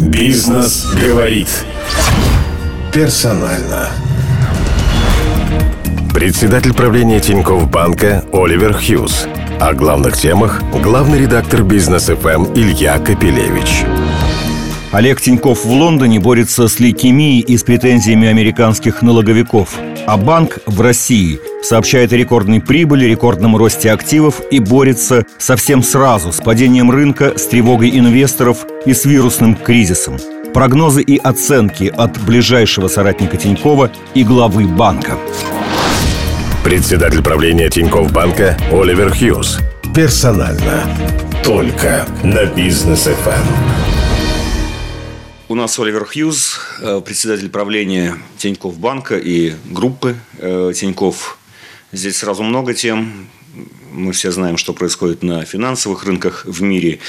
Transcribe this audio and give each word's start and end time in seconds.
Бизнес 0.00 0.86
говорит. 0.94 1.48
Персонально. 2.90 3.90
Председатель 6.14 6.72
правления 6.72 7.20
Тинькофф 7.20 7.70
Банка 7.70 8.24
Оливер 8.32 8.72
Хьюз. 8.72 9.26
О 9.60 9.74
главных 9.74 10.16
темах 10.16 10.62
главный 10.82 11.20
редактор 11.20 11.62
Бизнес 11.62 12.06
ФМ 12.06 12.54
Илья 12.54 12.98
Капелевич. 12.98 13.84
Олег 14.92 15.20
Тиньков 15.20 15.64
в 15.64 15.70
Лондоне 15.70 16.18
борется 16.18 16.66
с 16.66 16.80
лейкемией 16.80 17.40
и 17.40 17.56
с 17.56 17.62
претензиями 17.62 18.26
американских 18.26 19.02
налоговиков. 19.02 19.78
А 20.06 20.16
банк 20.16 20.58
в 20.66 20.80
России 20.80 21.38
сообщает 21.62 22.12
о 22.12 22.16
рекордной 22.16 22.60
прибыли, 22.60 23.04
рекордном 23.04 23.56
росте 23.56 23.92
активов 23.92 24.40
и 24.50 24.58
борется 24.58 25.24
совсем 25.38 25.84
сразу 25.84 26.32
с 26.32 26.38
падением 26.38 26.90
рынка, 26.90 27.34
с 27.38 27.46
тревогой 27.46 27.96
инвесторов 27.96 28.66
и 28.84 28.92
с 28.92 29.04
вирусным 29.04 29.54
кризисом. 29.54 30.18
Прогнозы 30.52 31.02
и 31.02 31.18
оценки 31.18 31.84
от 31.84 32.20
ближайшего 32.24 32.88
соратника 32.88 33.36
Тинькова 33.36 33.92
и 34.14 34.24
главы 34.24 34.66
банка. 34.66 35.16
Председатель 36.64 37.22
правления 37.22 37.70
Тинькофф 37.70 38.10
Банка 38.12 38.56
Оливер 38.72 39.14
Хьюз. 39.14 39.60
Персонально. 39.94 40.82
Только 41.44 42.06
на 42.24 42.44
Бизнес 42.46 43.04
ФМ. 43.04 43.99
У 45.50 45.56
нас 45.56 45.76
Оливер 45.80 46.04
Хьюз, 46.04 46.60
э, 46.80 47.00
председатель 47.04 47.48
правления 47.48 48.16
Тинькофф 48.38 48.78
Банка 48.78 49.18
и 49.18 49.54
группы 49.64 50.14
э, 50.38 50.72
Тинькофф. 50.72 51.38
Здесь 51.90 52.18
сразу 52.18 52.44
много 52.44 52.72
тем. 52.72 53.26
Мы 53.90 54.12
все 54.12 54.30
знаем, 54.30 54.56
что 54.56 54.72
происходит 54.74 55.24
на 55.24 55.44
финансовых 55.44 56.04
рынках 56.04 56.44
в 56.44 56.62
мире. 56.62 57.00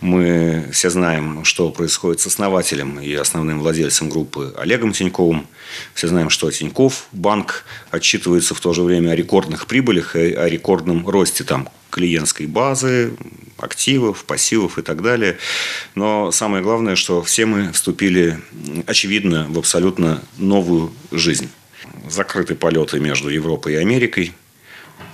Мы 0.00 0.68
все 0.70 0.90
знаем, 0.90 1.44
что 1.44 1.70
происходит 1.70 2.20
с 2.20 2.28
основателем 2.28 3.00
и 3.00 3.12
основным 3.14 3.58
владельцем 3.58 4.08
группы 4.10 4.54
Олегом 4.56 4.92
Тиньковым. 4.92 5.48
Все 5.92 6.06
знаем, 6.06 6.30
что 6.30 6.52
Тиньков 6.52 7.08
банк 7.10 7.64
отчитывается 7.90 8.54
в 8.54 8.60
то 8.60 8.72
же 8.74 8.84
время 8.84 9.10
о 9.10 9.16
рекордных 9.16 9.66
прибылях 9.66 10.14
и 10.14 10.34
о 10.34 10.48
рекордном 10.48 11.08
росте 11.08 11.42
там 11.42 11.68
клиентской 11.90 12.46
базы, 12.46 13.12
активов, 13.56 14.24
пассивов 14.24 14.78
и 14.78 14.82
так 14.82 15.02
далее. 15.02 15.38
Но 15.94 16.30
самое 16.30 16.62
главное, 16.62 16.96
что 16.96 17.22
все 17.22 17.46
мы 17.46 17.72
вступили, 17.72 18.38
очевидно, 18.86 19.46
в 19.48 19.58
абсолютно 19.58 20.22
новую 20.36 20.92
жизнь. 21.10 21.48
Закрыты 22.08 22.54
полеты 22.54 23.00
между 23.00 23.28
Европой 23.28 23.74
и 23.74 23.76
Америкой. 23.76 24.32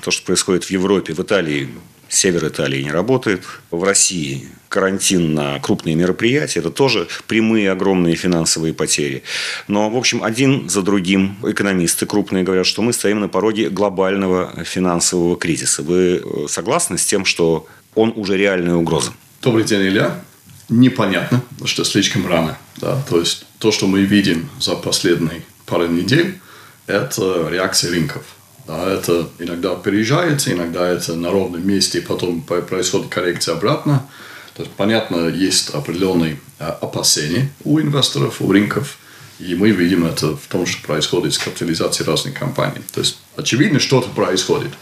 То, 0.03 0.11
что 0.11 0.27
происходит 0.27 0.65
в 0.65 0.71
Европе, 0.71 1.15
в 1.15 1.21
Италии, 1.21 1.69
север 2.15 2.47
Италии 2.47 2.83
не 2.83 2.91
работает. 2.91 3.43
В 3.71 3.83
России 3.83 4.49
карантин 4.69 5.35
на 5.35 5.59
крупные 5.61 5.95
мероприятия– 5.95 6.59
это 6.61 6.71
тоже 6.71 7.07
прямые 7.27 7.71
огромные 7.71 8.17
финансовые 8.17 8.75
потери. 8.75 9.23
Но, 9.69 9.89
в 9.89 9.97
общем, 9.97 10.23
один 10.23 10.69
за 10.69 10.83
другим 10.83 11.37
экономисты 11.45 12.07
крупные 12.07 12.45
говорят, 12.45 12.67
что 12.67 12.83
мы 12.83 12.93
стоим 12.93 13.21
на 13.21 13.29
пороге 13.29 13.71
глобального 13.71 14.65
финансового 14.65 15.37
кризиса. 15.37 15.83
Вы 15.83 16.23
э, 16.25 16.47
согласны 16.49 16.99
с 16.99 17.05
тем, 17.05 17.25
что 17.25 17.67
он 17.95 18.13
уже 18.17 18.37
реальная 18.37 18.75
угроза? 18.75 19.13
Добрый 19.43 19.65
день, 19.65 19.83
Илья. 19.83 20.21
Непонятно, 20.69 21.43
что 21.65 21.85
слишком 21.85 22.27
рано. 22.27 22.59
Да? 22.79 23.01
То 23.09 23.21
есть, 23.21 23.47
то, 23.59 23.71
что 23.71 23.87
мы 23.87 24.01
видим 24.03 24.49
за 24.59 24.75
последние 24.75 25.43
пару 25.67 25.87
недель, 25.87 26.41
это 26.87 27.49
реакция 27.51 27.91
рынков. 27.91 28.23
Да, 28.67 28.91
это 28.91 29.29
иногда 29.39 29.75
переезжается, 29.75 30.51
иногда 30.53 30.89
это 30.89 31.15
на 31.15 31.31
ровном 31.31 31.67
месте, 31.67 31.99
и 31.99 32.01
потом 32.01 32.41
происходит 32.41 33.09
коррекция 33.09 33.57
обратно. 33.57 34.09
То 34.57 34.63
есть, 34.63 34.75
понятно, 34.75 35.29
есть 35.29 35.71
определенные 35.71 36.41
опасения 36.59 37.53
у 37.65 37.79
инвесторов, 37.79 38.41
у 38.41 38.51
рынков, 38.51 38.97
и 39.39 39.55
мы 39.55 39.71
видим 39.71 40.07
это 40.07 40.37
в 40.37 40.47
том, 40.49 40.65
что 40.65 40.87
происходит 40.87 41.35
с 41.35 41.39
капитализацией 41.39 42.09
разных 42.09 42.39
компаний. 42.39 42.81
То 42.93 43.01
есть, 43.01 43.19
очевидно, 43.37 43.81
что-то 43.81 44.09
происходит. 44.09 44.73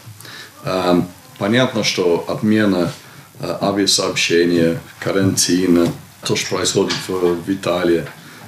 Понятно, 1.37 1.83
что 1.83 2.23
отмена 2.29 2.93
авиасообщения, 3.41 4.79
карантина, 4.99 5.91
то, 6.25 6.37
что 6.37 6.55
происходит 6.55 6.95
в 7.07 7.51
Италии 7.51 8.05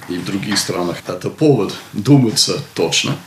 и 0.08 0.16
в 0.16 0.24
других 0.24 0.56
странах, 0.56 0.98
это 1.06 1.28
повод 1.28 1.74
думаться 1.92 2.62
точно– 2.72 3.18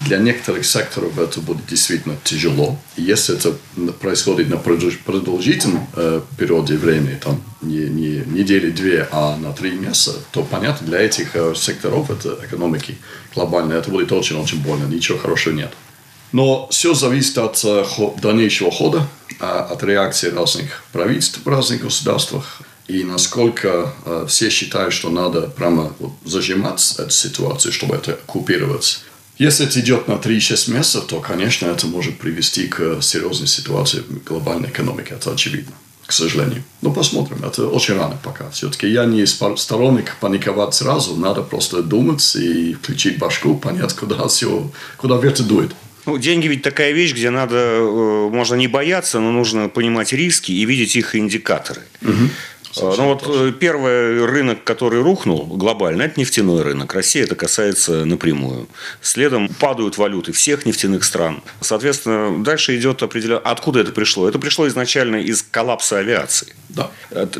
для 0.00 0.18
некоторых 0.18 0.64
секторов 0.64 1.18
это 1.18 1.40
будет 1.40 1.66
действительно 1.66 2.16
тяжело. 2.24 2.78
Если 2.96 3.36
это 3.36 3.54
происходит 4.00 4.48
на 4.48 4.56
продолжительном 4.56 5.86
э, 5.94 6.20
периоде 6.38 6.76
времени, 6.76 7.18
там 7.22 7.42
не, 7.60 7.80
не 7.88 8.22
недели 8.26 8.70
две, 8.70 9.08
а 9.12 9.36
на 9.36 9.52
три 9.52 9.72
месяца, 9.72 10.14
то 10.32 10.42
понятно, 10.42 10.86
для 10.86 11.00
этих 11.00 11.36
э, 11.36 11.54
секторов 11.54 12.10
это 12.10 12.38
экономики 12.44 12.96
глобальной, 13.34 13.76
это 13.76 13.90
будет 13.90 14.10
очень-очень 14.10 14.62
больно, 14.62 14.86
ничего 14.86 15.18
хорошего 15.18 15.54
нет. 15.54 15.72
Но 16.32 16.68
все 16.70 16.94
зависит 16.94 17.36
от 17.38 17.60
э, 17.64 17.84
дальнейшего 18.22 18.70
хода, 18.70 19.06
э, 19.38 19.44
от 19.44 19.82
реакции 19.82 20.30
разных 20.30 20.82
правительств 20.92 21.40
в 21.44 21.48
разных 21.48 21.82
государствах 21.82 22.62
и 22.90 23.04
насколько 23.04 23.92
э, 24.04 24.26
все 24.28 24.50
считают, 24.50 24.92
что 24.92 25.10
надо 25.10 25.42
прямо 25.42 25.94
вот, 26.00 26.12
зажимать 26.24 26.96
эту 26.98 27.10
ситуацию, 27.10 27.72
чтобы 27.72 27.94
это 27.94 28.18
купировать. 28.26 29.02
Если 29.40 29.66
это 29.66 29.80
идет 29.80 30.06
на 30.06 30.12
3-6 30.12 30.70
месяцев, 30.70 31.04
то, 31.06 31.18
конечно, 31.20 31.66
это 31.68 31.86
может 31.86 32.18
привести 32.18 32.66
к 32.66 33.00
серьезной 33.00 33.48
ситуации 33.48 34.00
в 34.06 34.22
глобальной 34.22 34.68
экономике. 34.68 35.14
Это 35.14 35.32
очевидно, 35.32 35.72
к 36.04 36.12
сожалению. 36.12 36.62
Но 36.82 36.92
посмотрим. 36.92 37.42
Это 37.42 37.66
очень 37.66 37.94
рано 37.94 38.18
пока. 38.22 38.50
Все-таки 38.50 38.86
я 38.86 39.06
не 39.06 39.24
сторонник 39.24 40.16
паниковать 40.20 40.74
сразу. 40.74 41.16
Надо 41.16 41.42
просто 41.42 41.82
думать 41.82 42.36
и 42.36 42.74
включить 42.74 43.16
башку, 43.18 43.56
понять, 43.56 43.94
куда 43.94 44.28
все, 44.28 44.70
куда 44.98 45.16
ветер 45.16 45.46
дует. 45.46 45.70
Ну, 46.04 46.18
деньги 46.18 46.46
ведь 46.46 46.60
такая 46.60 46.92
вещь, 46.92 47.14
где 47.14 47.30
надо, 47.30 47.56
э, 47.56 48.28
можно 48.30 48.56
не 48.56 48.68
бояться, 48.68 49.20
но 49.20 49.32
нужно 49.32 49.70
понимать 49.70 50.12
риски 50.12 50.52
и 50.52 50.66
видеть 50.66 50.96
их 50.96 51.16
индикаторы. 51.16 51.80
Угу. 52.02 52.28
А, 52.76 52.94
ну 52.96 53.08
вот 53.08 53.20
точно. 53.20 53.48
Э, 53.48 53.52
первый 53.52 54.24
рынок, 54.24 54.64
который 54.64 55.02
рухнул 55.02 55.46
глобально, 55.46 56.02
это 56.02 56.20
нефтяной 56.20 56.62
рынок. 56.62 56.94
Россия 56.94 57.24
это 57.24 57.34
касается 57.34 58.04
напрямую. 58.04 58.68
Следом 59.00 59.48
падают 59.48 59.98
валюты 59.98 60.32
всех 60.32 60.66
нефтяных 60.66 61.04
стран. 61.04 61.42
Соответственно, 61.60 62.42
дальше 62.44 62.76
идет 62.76 63.02
определенно... 63.02 63.40
Откуда 63.40 63.80
это 63.80 63.92
пришло? 63.92 64.28
Это 64.28 64.38
пришло 64.38 64.68
изначально 64.68 65.16
из 65.16 65.42
коллапса 65.42 65.98
авиации. 65.98 66.54
Да. 66.68 66.90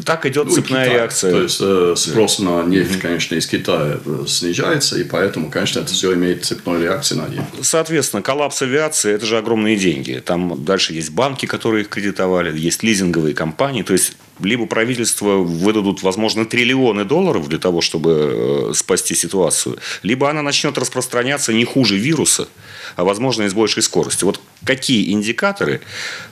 Так 0.05 0.27
идет 0.27 0.47
ну, 0.47 0.53
цепная 0.53 0.85
Китай. 0.85 0.97
реакция. 0.99 1.31
То 1.33 1.43
есть 1.43 1.59
э, 1.61 1.95
спрос 1.97 2.39
на 2.41 2.65
нефть, 2.65 2.99
конечно, 3.01 3.37
из 3.37 3.47
Китая 3.47 4.01
э, 4.05 4.25
снижается, 4.27 4.99
и 4.99 5.05
поэтому, 5.05 5.51
конечно, 5.51 5.81
это 5.81 5.93
все 5.93 6.15
имеет 6.15 6.45
цепную 6.45 6.83
реакцию 6.83 7.19
на 7.19 7.29
нефть. 7.29 7.45
Соответственно, 7.63 8.23
коллапс 8.23 8.61
авиации– 8.63 9.13
это 9.15 9.27
же 9.27 9.39
огромные 9.39 9.77
деньги. 9.77 10.21
Там 10.25 10.65
дальше 10.65 10.93
есть 10.93 11.11
банки, 11.11 11.47
которые 11.47 11.83
их 11.83 11.89
кредитовали, 11.89 12.57
есть 12.59 12.83
лизинговые 12.83 13.35
компании. 13.35 13.83
То 13.83 13.93
есть 13.93 14.17
либо 14.43 14.67
правительство 14.67 15.37
выдадут, 15.37 16.03
возможно, 16.03 16.45
триллионы 16.45 17.05
долларов 17.05 17.49
для 17.49 17.59
того, 17.59 17.81
чтобы 17.81 18.71
э, 18.71 18.73
спасти 18.75 19.15
ситуацию, 19.15 19.79
либо 20.03 20.29
она 20.31 20.43
начнет 20.43 20.79
распространяться 20.79 21.53
не 21.53 21.65
хуже 21.65 21.97
вируса, 21.97 22.49
а, 22.97 23.05
возможно, 23.05 23.45
и 23.45 23.49
с 23.49 23.55
большей 23.55 23.83
скоростью. 23.83 24.27
Вот 24.27 24.41
какие 24.65 25.13
индикаторы 25.13 25.81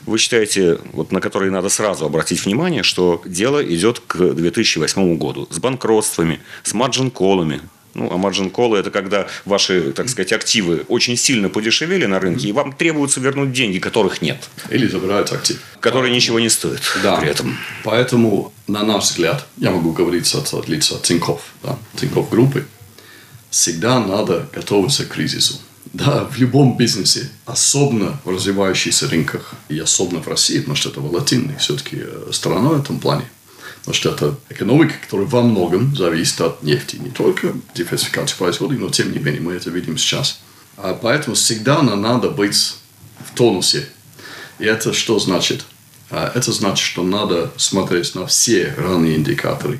вы 0.05 0.17
считаете, 0.17 0.79
вот, 0.93 1.11
на 1.11 1.21
которые 1.21 1.51
надо 1.51 1.69
сразу 1.69 2.05
обратить 2.05 2.45
внимание, 2.45 2.83
что 2.83 3.21
дело 3.25 3.63
идет 3.63 3.99
к 3.99 4.17
2008 4.17 5.17
году 5.17 5.47
с 5.49 5.59
банкротствами, 5.59 6.39
с 6.63 6.73
марджин-колами, 6.73 7.61
ну, 7.93 8.09
а 8.11 8.15
margin 8.15 8.51
call– 8.51 8.77
это 8.79 8.91
когда 8.91 9.27
ваши, 9.45 9.91
так 9.91 10.09
сказать, 10.09 10.31
активы 10.31 10.85
очень 10.87 11.17
сильно 11.17 11.49
подешевели 11.49 12.05
на 12.05 12.19
рынке, 12.19 12.49
и 12.49 12.51
вам 12.51 12.73
требуется 12.73 13.19
вернуть 13.19 13.51
деньги, 13.51 13.79
которых 13.79 14.21
нет. 14.21 14.49
Или 14.69 14.87
забирают 14.87 15.31
актив. 15.31 15.59
Которые 15.79 16.13
ничего 16.13 16.39
не 16.39 16.49
стоят 16.49 16.81
да. 17.03 17.17
при 17.17 17.29
этом. 17.29 17.57
Поэтому, 17.83 18.53
на 18.67 18.83
наш 18.83 19.05
взгляд, 19.05 19.45
я 19.57 19.71
могу 19.71 19.91
говорить 19.91 20.33
от, 20.35 20.53
от 20.53 20.67
лица 20.67 20.99
Тинькофф, 21.01 21.41
да, 21.63 21.77
Тинькофф 21.99 22.29
группы, 22.29 22.65
всегда 23.49 23.99
надо 23.99 24.47
готовиться 24.53 25.05
к 25.05 25.09
кризису. 25.09 25.59
Да, 25.91 26.25
в 26.25 26.37
любом 26.37 26.77
бизнесе, 26.77 27.31
особенно 27.45 28.19
в 28.23 28.29
развивающихся 28.29 29.09
рынках, 29.09 29.53
и 29.69 29.79
особенно 29.79 30.21
в 30.21 30.27
России, 30.27 30.59
потому 30.59 30.75
что 30.75 30.89
это 30.89 31.01
волатильный 31.01 31.55
все-таки 31.57 31.97
э, 32.01 32.29
страна 32.31 32.69
в 32.69 32.79
этом 32.79 32.99
плане– 32.99 33.25
Что 33.91 34.11
это 34.11 34.37
экономика, 34.49 34.93
которая 35.01 35.27
во 35.27 35.41
многом 35.41 35.95
зависит 35.95 36.39
от 36.41 36.61
нефти. 36.63 36.97
Не 36.97 37.09
только 37.09 37.53
диверсификация 37.73 38.37
происходит, 38.37 38.79
но 38.79 38.89
тем 38.89 39.11
не 39.11 39.19
менее 39.19 39.41
мы 39.41 39.53
это 39.53 39.69
видим 39.69 39.97
сейчас. 39.97 40.41
А 40.77 40.93
поэтому 40.93 41.35
всегда 41.35 41.81
нам 41.81 42.01
надо 42.01 42.29
быть 42.29 42.75
в 43.25 43.35
тонусе. 43.35 43.87
И 44.59 44.65
это 44.65 44.93
что 44.93 45.17
значит? 45.19 45.65
Это 46.09 46.51
значит, 46.51 46.85
что 46.85 47.03
надо 47.03 47.51
смотреть 47.57 48.15
на 48.15 48.25
все 48.27 48.73
ранние 48.77 49.15
индикаторы. 49.15 49.79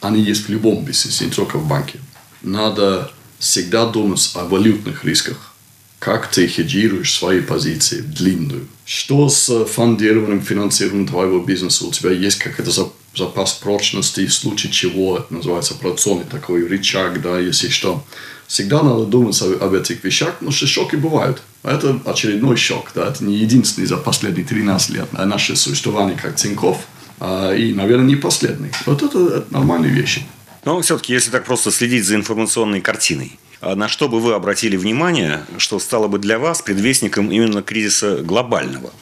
Они 0.00 0.22
есть 0.22 0.46
в 0.46 0.48
любом 0.50 0.84
бизнесе, 0.84 1.24
не 1.24 1.30
только 1.30 1.58
в 1.58 1.66
банке. 1.66 1.98
Надо 2.42 3.10
всегда 3.38 3.86
думать 3.86 4.32
о 4.34 4.44
валютных 4.44 5.04
рисках. 5.04 5.54
Как 5.98 6.30
ты 6.30 6.46
хеджируешь 6.46 7.14
свои 7.14 7.40
позиции 7.40 8.00
длинную? 8.00 8.68
Что 8.84 9.28
с 9.28 9.64
фондированием, 9.64 10.42
финансированием 10.42 11.08
твоего 11.08 11.40
бизнеса? 11.40 11.86
У 11.86 11.90
тебя 11.90 12.10
есть 12.10 12.38
какая-то 12.38 12.70
запас 13.16 13.54
прочности, 13.54 14.26
в 14.26 14.32
случае 14.32 14.72
чего, 14.72 15.18
это 15.18 15.34
называется 15.34 15.74
операционный 15.74 16.24
такой 16.24 16.66
рычаг, 16.66 17.20
да, 17.22 17.38
если 17.38 17.68
что. 17.68 18.04
Всегда 18.46 18.82
надо 18.82 19.04
думать 19.06 19.40
об 19.42 19.74
этих 19.74 20.04
вещах, 20.04 20.34
потому 20.34 20.52
что 20.52 20.66
шоки 20.66 20.96
бывают. 20.96 21.42
Это 21.64 22.00
очередной 22.04 22.56
шок, 22.56 22.92
да, 22.94 23.08
это 23.08 23.24
не 23.24 23.36
единственный 23.36 23.86
за 23.86 23.96
последние 23.96 24.44
13 24.46 24.90
лет 24.90 25.08
а 25.12 25.24
наше 25.26 25.56
существование 25.56 26.16
как 26.16 26.36
Тинькофф, 26.36 26.76
а, 27.18 27.52
и, 27.52 27.72
наверное, 27.72 28.06
не 28.06 28.16
последний. 28.16 28.70
Вот 28.84 29.02
это, 29.02 29.18
это 29.18 29.46
нормальные 29.50 29.92
вещи. 29.92 30.24
Но 30.64 30.80
все-таки, 30.80 31.12
если 31.12 31.30
так 31.30 31.44
просто 31.44 31.70
следить 31.70 32.04
за 32.04 32.16
информационной 32.16 32.80
картиной, 32.80 33.38
а 33.60 33.74
на 33.74 33.88
что 33.88 34.08
бы 34.08 34.20
вы 34.20 34.34
обратили 34.34 34.76
внимание, 34.76 35.44
что 35.58 35.78
стало 35.78 36.08
бы 36.08 36.18
для 36.18 36.38
вас 36.38 36.62
предвестником 36.62 37.32
именно 37.32 37.62
кризиса 37.62 38.18
глобального? 38.18 38.92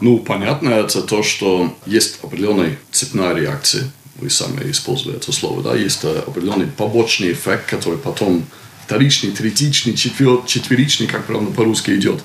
Ну, 0.00 0.18
понятно, 0.18 0.70
это 0.70 1.02
то, 1.02 1.22
что 1.22 1.76
есть 1.86 2.18
определенная 2.22 2.78
цепная 2.90 3.34
реакция. 3.34 3.90
Вы 4.16 4.30
сами 4.30 4.70
использовали 4.70 5.18
это 5.18 5.30
слово, 5.32 5.62
да? 5.62 5.76
Есть 5.76 6.04
э, 6.04 6.22
определенный 6.26 6.66
побочный 6.66 7.32
эффект, 7.32 7.68
который 7.68 7.98
потом 7.98 8.46
вторичный, 8.84 9.30
третичный, 9.30 9.94
четвер, 9.94 10.42
четверичный, 10.46 11.06
как 11.06 11.26
правильно 11.26 11.50
по-русски 11.50 11.90
идет. 11.92 12.22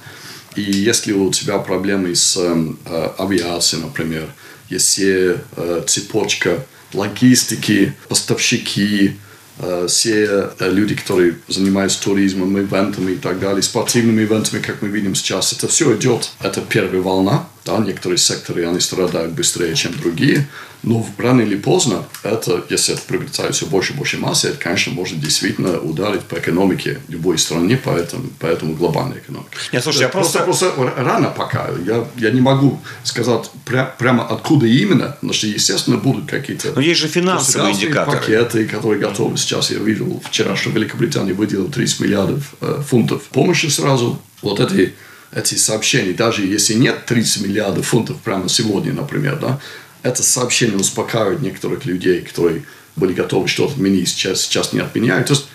И 0.56 0.62
если 0.62 1.12
у 1.14 1.32
тебя 1.32 1.58
проблемы 1.60 2.16
с 2.16 2.38
э, 2.38 3.10
авиацией, 3.18 3.84
например, 3.84 4.28
если 4.70 5.40
э, 5.58 5.84
цепочка 5.86 6.66
логистики, 6.94 7.94
поставщики, 8.08 9.18
Э, 9.62 9.86
все 9.88 10.50
э, 10.60 10.72
люди, 10.72 10.96
которые 10.96 11.36
занимаются 11.48 12.02
туризмом, 12.02 12.58
ивентами 12.58 13.12
и 13.14 13.16
так 13.16 13.40
далее, 13.40 13.62
спортивными 13.62 14.24
ивентами, 14.24 14.62
как 14.62 14.82
мы 14.82 14.88
видим 14.88 15.14
сейчас, 15.14 15.54
это 15.54 15.68
все 15.68 15.96
идет. 15.96 16.32
Это 16.40 16.62
первая 16.62 17.02
волна. 17.02 17.48
Да, 17.66 17.78
некоторые 17.78 18.18
секторы, 18.18 18.68
они 18.68 18.80
страдают 18.80 19.34
быстрее, 19.34 19.76
чем 19.76 19.94
другие. 19.98 20.48
Но 20.84 21.06
рано 21.20 21.42
или 21.42 21.56
поздно, 21.56 22.06
это, 22.24 22.66
если 22.70 22.96
это 22.96 23.04
приобретает 23.04 23.54
все 23.54 23.68
больше 23.68 23.94
и 23.94 23.96
больше 23.96 24.18
массы, 24.18 24.48
это, 24.48 24.58
конечно, 24.58 24.92
может 24.94 25.20
действительно 25.20 25.78
ударить 25.80 26.22
по 26.22 26.36
экономике 26.36 27.00
любой 27.08 27.38
страны, 27.38 27.80
поэтому, 27.84 28.30
поэтому 28.40 28.74
глобальной 28.74 29.20
экономике. 29.20 29.50
Нет, 29.72 29.84
слушай, 29.84 30.02
я 30.02 30.10
просто... 30.10 30.40
просто... 30.40 30.72
Просто 30.72 30.94
рано 30.98 31.30
пока. 31.30 31.70
Я, 31.86 32.08
я 32.18 32.32
не 32.32 32.42
могу 32.42 32.80
сказать 33.04 33.52
пря, 33.64 33.86
прямо 33.98 34.28
откуда 34.28 34.66
именно, 34.66 35.18
но 35.22 35.34
что, 35.34 35.46
естественно, 35.46 35.98
будут 35.98 36.30
какие-то... 36.30 36.72
Но 36.74 36.82
есть 36.82 37.00
же 37.00 37.08
финансовые 37.08 37.76
индикаторы. 37.76 38.18
пакеты, 38.18 38.66
которые 38.66 39.00
готовы 39.00 39.38
сейчас. 39.38 39.70
Я 39.70 39.78
видел 39.78 40.22
вчера, 40.26 40.56
что 40.56 40.72
Великобритания 40.72 41.34
выделила 41.34 41.70
30 41.70 42.00
миллиардов 42.00 42.56
э, 42.62 42.82
фунтов 42.88 43.24
помощи 43.26 43.68
сразу. 43.68 44.20
Вот 44.42 44.60
эти 44.60 44.96
эти 45.32 45.56
сообщения, 45.56 46.14
даже 46.14 46.46
если 46.46 46.74
нет 46.74 47.06
30 47.06 47.44
миллиардов 47.44 47.88
фунтов 47.88 48.18
прямо 48.22 48.50
сегодня, 48.50 48.94
например, 48.94 49.40
да, 49.40 49.60
это 50.04 50.24
сообщение 50.24 50.78
успокаивает 50.78 51.42
некоторых 51.42 51.86
людей, 51.86 52.22
которые 52.22 52.64
были 52.96 53.14
готовы 53.14 53.48
что-то 53.48 53.74
отменить, 53.74 54.10
сейчас, 54.10 54.42
сейчас 54.42 54.74
не 54.74 54.80
отменяют. 54.80 55.28
То 55.28 55.34
есть 55.34 55.48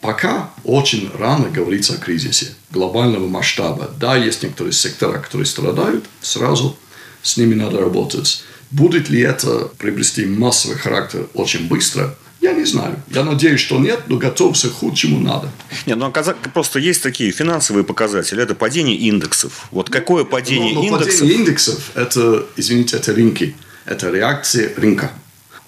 пока 0.00 0.50
очень 0.64 1.10
рано 1.18 1.48
говорится 1.50 1.94
о 1.94 1.98
кризисе 1.98 2.54
глобального 2.70 3.26
масштаба. 3.26 3.90
Да, 3.98 4.16
есть 4.16 4.42
некоторые 4.42 4.72
сектора, 4.72 5.18
которые 5.18 5.46
страдают, 5.46 6.04
сразу 6.20 6.76
с 7.22 7.36
ними 7.36 7.54
надо 7.54 7.80
работать. 7.80 8.44
Будет 8.70 9.08
ли 9.08 9.20
это 9.20 9.70
приобрести 9.78 10.26
массовый 10.26 10.76
характер 10.76 11.28
очень 11.34 11.66
быстро– 11.66 12.14
я 12.40 12.52
не 12.52 12.64
знаю. 12.64 13.02
Я 13.10 13.24
надеюсь, 13.24 13.60
что 13.60 13.78
нет, 13.78 14.02
но 14.06 14.16
готовься 14.16 14.68
к 14.68 14.72
худшему 14.72 15.20
надо. 15.20 15.50
Нет, 15.86 15.98
ну 15.98 16.12
просто 16.54 16.78
есть 16.78 17.02
такие 17.02 17.32
финансовые 17.32 17.84
показатели. 17.84 18.42
Это 18.42 18.54
падение 18.54 18.96
индексов. 18.96 19.66
Вот 19.70 19.90
какое 19.90 20.24
падение 20.24 20.74
но, 20.74 20.82
но 20.82 20.86
индексов? 20.88 21.20
Падение 21.20 21.38
индексов– 21.38 21.90
это, 21.94 22.46
извините, 22.56 22.96
это 22.96 23.12
рынки. 23.12 23.56
Это 23.84 24.10
реакция 24.10 24.72
рынка. 24.76 25.10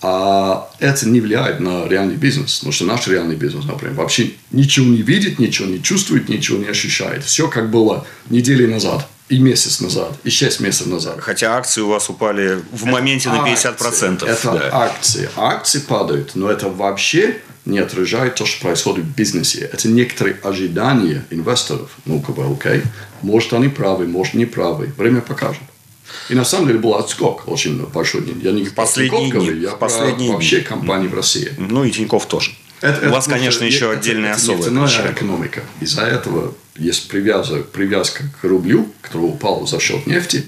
А 0.03 0.71
это 0.79 1.09
не 1.09 1.21
влияет 1.21 1.61
на 1.61 1.87
реальный 1.89 2.17
бизнес. 2.17 2.59
Потому 2.59 2.73
что 2.73 2.85
наш 2.87 3.07
реальный 3.09 3.37
бизнес, 3.37 3.65
например, 3.65 3.95
вообще 3.97 4.31
ничего 4.51 4.87
не 4.87 5.03
видит, 5.03 5.39
ничего 5.39 5.69
не 5.69 5.83
чувствует, 5.83 6.29
ничего 6.29 6.59
не 6.59 6.67
ощущает. 6.67 7.25
Все 7.25 7.49
как 7.49 7.71
было 7.71 8.07
недели 8.31 8.67
назад 8.67 9.09
и 9.31 9.39
месяц 9.39 9.81
назад, 9.81 10.13
и 10.25 10.31
шесть 10.31 10.61
месяцев 10.61 10.89
назад. 10.89 11.21
Хотя 11.21 11.57
акции 11.57 11.81
у 11.81 11.89
вас 11.89 12.11
упали 12.11 12.61
в 12.73 12.83
это 12.83 12.93
моменте 12.93 13.29
на 13.31 13.47
50%. 13.47 14.27
это 14.27 14.53
да. 14.53 14.71
акции. 14.73 15.31
Акции 15.37 15.79
падают, 15.79 16.33
но 16.35 16.51
это 16.51 16.69
вообще 16.69 17.41
не 17.65 17.79
отражает 17.79 18.35
то, 18.35 18.45
что 18.45 18.61
происходит 18.61 19.05
в 19.05 19.15
бизнесе. 19.15 19.71
Это 19.73 19.89
некоторые 19.89 20.37
ожидания 20.43 21.25
инвесторов. 21.31 21.91
Ну, 22.07 22.21
как 22.21 22.35
бы, 22.35 22.45
окей. 22.45 22.83
Может, 23.23 23.53
они 23.53 23.69
правы, 23.69 24.07
может, 24.07 24.35
не 24.35 24.47
правы. 24.47 24.93
Время 24.97 25.21
покажет. 25.21 25.63
И 26.29 26.35
на 26.35 26.45
самом 26.45 26.67
деле 26.67 26.81
был 26.81 26.97
отскок 26.97 27.47
очень 27.47 27.79
большой. 27.87 28.25
Я 28.43 28.51
не 28.51 28.65
последние 28.65 29.31
дни. 29.31 29.63
я 29.63 29.71
последние 29.71 30.33
вообще 30.33 30.61
компании 30.61 31.07
в 31.07 31.15
России. 31.15 31.53
Ну 31.57 31.85
и 31.85 31.91
Тиньков 31.93 32.27
тоже. 32.27 32.53
Это, 32.81 33.09
У 33.09 33.13
вас, 33.13 33.27
это, 33.27 33.37
конечно, 33.37 33.65
еще 33.65 33.87
это, 33.87 33.99
отдельная 33.99 34.31
это, 34.33 34.41
особая 34.41 34.89
это 34.89 35.13
экономика. 35.13 35.63
Из-за 35.81 36.03
этого 36.03 36.55
есть 36.77 37.09
привязка, 37.09 37.57
привязка 37.57 38.25
к 38.41 38.45
рублю, 38.45 38.91
который 39.03 39.27
упал 39.27 39.67
за 39.67 39.79
счет 39.81 40.07
нефти. 40.07 40.47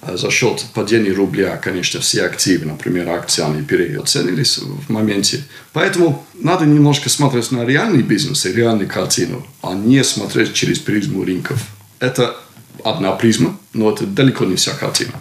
А 0.00 0.16
за 0.16 0.32
счет 0.32 0.64
падения 0.74 1.12
рубля, 1.12 1.56
конечно, 1.56 2.00
все 2.00 2.24
активы, 2.24 2.66
например, 2.66 3.08
акции, 3.08 3.44
они 3.44 3.62
переоценились 3.62 4.58
в 4.58 4.90
моменте. 4.90 5.44
Поэтому 5.72 6.26
надо 6.34 6.66
немножко 6.66 7.08
смотреть 7.08 7.52
на 7.52 7.64
реальный 7.64 8.02
бизнес 8.02 8.44
и 8.44 8.52
реальную 8.52 8.88
картину, 8.88 9.46
а 9.62 9.74
не 9.74 10.02
смотреть 10.02 10.54
через 10.54 10.80
призму 10.80 11.24
рынков. 11.24 11.60
Это 12.00 12.36
одна 12.84 13.12
призма, 13.12 13.56
но 13.72 13.92
это 13.92 14.04
далеко 14.04 14.44
не 14.44 14.56
вся 14.56 14.72
картина. 14.72 15.12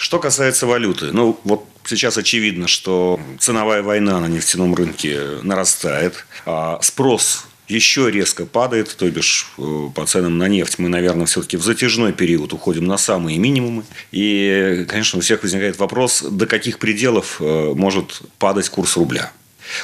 Что 0.00 0.18
касается 0.18 0.66
валюты, 0.66 1.12
ну 1.12 1.38
вот 1.44 1.66
сейчас 1.84 2.16
очевидно, 2.16 2.68
что 2.68 3.20
ценовая 3.38 3.82
война 3.82 4.18
на 4.18 4.28
нефтяном 4.28 4.74
рынке 4.74 5.20
нарастает, 5.42 6.24
а 6.46 6.80
спрос 6.80 7.44
еще 7.68 8.10
резко 8.10 8.46
падает, 8.46 8.96
то 8.96 9.08
бишь 9.10 9.52
э, 9.58 9.88
по 9.94 10.06
ценам 10.06 10.38
на 10.38 10.48
нефть 10.48 10.78
мы, 10.78 10.88
наверное, 10.88 11.26
все-таки 11.26 11.58
в 11.58 11.62
затяжной 11.62 12.14
период 12.14 12.54
уходим 12.54 12.86
на 12.86 12.96
самые 12.96 13.36
минимумы. 13.36 13.84
И, 14.10 14.86
конечно, 14.88 15.18
у 15.18 15.20
всех 15.20 15.42
возникает 15.42 15.78
вопрос, 15.78 16.22
до 16.22 16.46
каких 16.46 16.78
пределов 16.78 17.36
э, 17.38 17.74
может 17.74 18.22
падать 18.38 18.70
курс 18.70 18.96
рубля. 18.96 19.30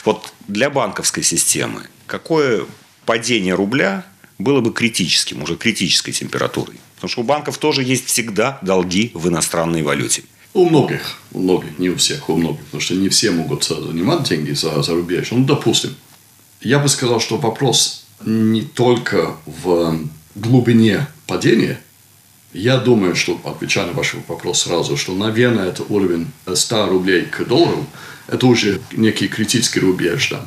Вот 0.06 0.32
для 0.48 0.70
банковской 0.70 1.24
системы 1.24 1.82
какое 2.06 2.64
падение 3.04 3.52
рубля 3.52 4.06
было 4.38 4.62
бы 4.62 4.72
критическим, 4.72 5.42
уже 5.42 5.56
критической 5.56 6.14
температурой? 6.14 6.76
Потому 7.06 7.12
что 7.12 7.20
у 7.20 7.36
банков 7.36 7.58
тоже 7.58 7.84
есть 7.84 8.06
всегда 8.06 8.58
долги 8.62 9.12
в 9.14 9.28
иностранной 9.28 9.82
валюте. 9.82 10.24
У 10.54 10.68
многих, 10.68 11.18
у 11.30 11.38
многих, 11.38 11.78
не 11.78 11.88
у 11.90 11.94
всех, 11.94 12.28
у 12.28 12.36
многих, 12.36 12.64
потому 12.64 12.80
что 12.80 12.94
не 12.96 13.08
все 13.10 13.30
могут 13.30 13.62
занимать 13.62 14.24
деньги 14.24 14.50
за, 14.50 14.82
за 14.82 14.92
рубеж. 14.92 15.28
Ну, 15.30 15.44
допустим, 15.44 15.94
я 16.60 16.80
бы 16.80 16.88
сказал, 16.88 17.20
что 17.20 17.36
вопрос 17.36 18.06
не 18.24 18.62
только 18.62 19.36
в 19.46 20.00
глубине 20.34 21.06
падения. 21.28 21.78
Я 22.52 22.78
думаю, 22.78 23.14
что, 23.14 23.40
отвечая 23.44 23.86
на 23.86 23.92
ваш 23.92 24.16
вопрос 24.26 24.62
сразу, 24.62 24.96
что, 24.96 25.14
наверное, 25.14 25.68
это 25.68 25.84
уровень 25.84 26.26
100 26.52 26.88
рублей 26.88 27.26
к 27.26 27.44
доллару, 27.44 27.86
это 28.26 28.48
уже 28.48 28.80
некий 28.90 29.28
критический 29.28 29.78
рубеж, 29.78 30.30
да. 30.30 30.44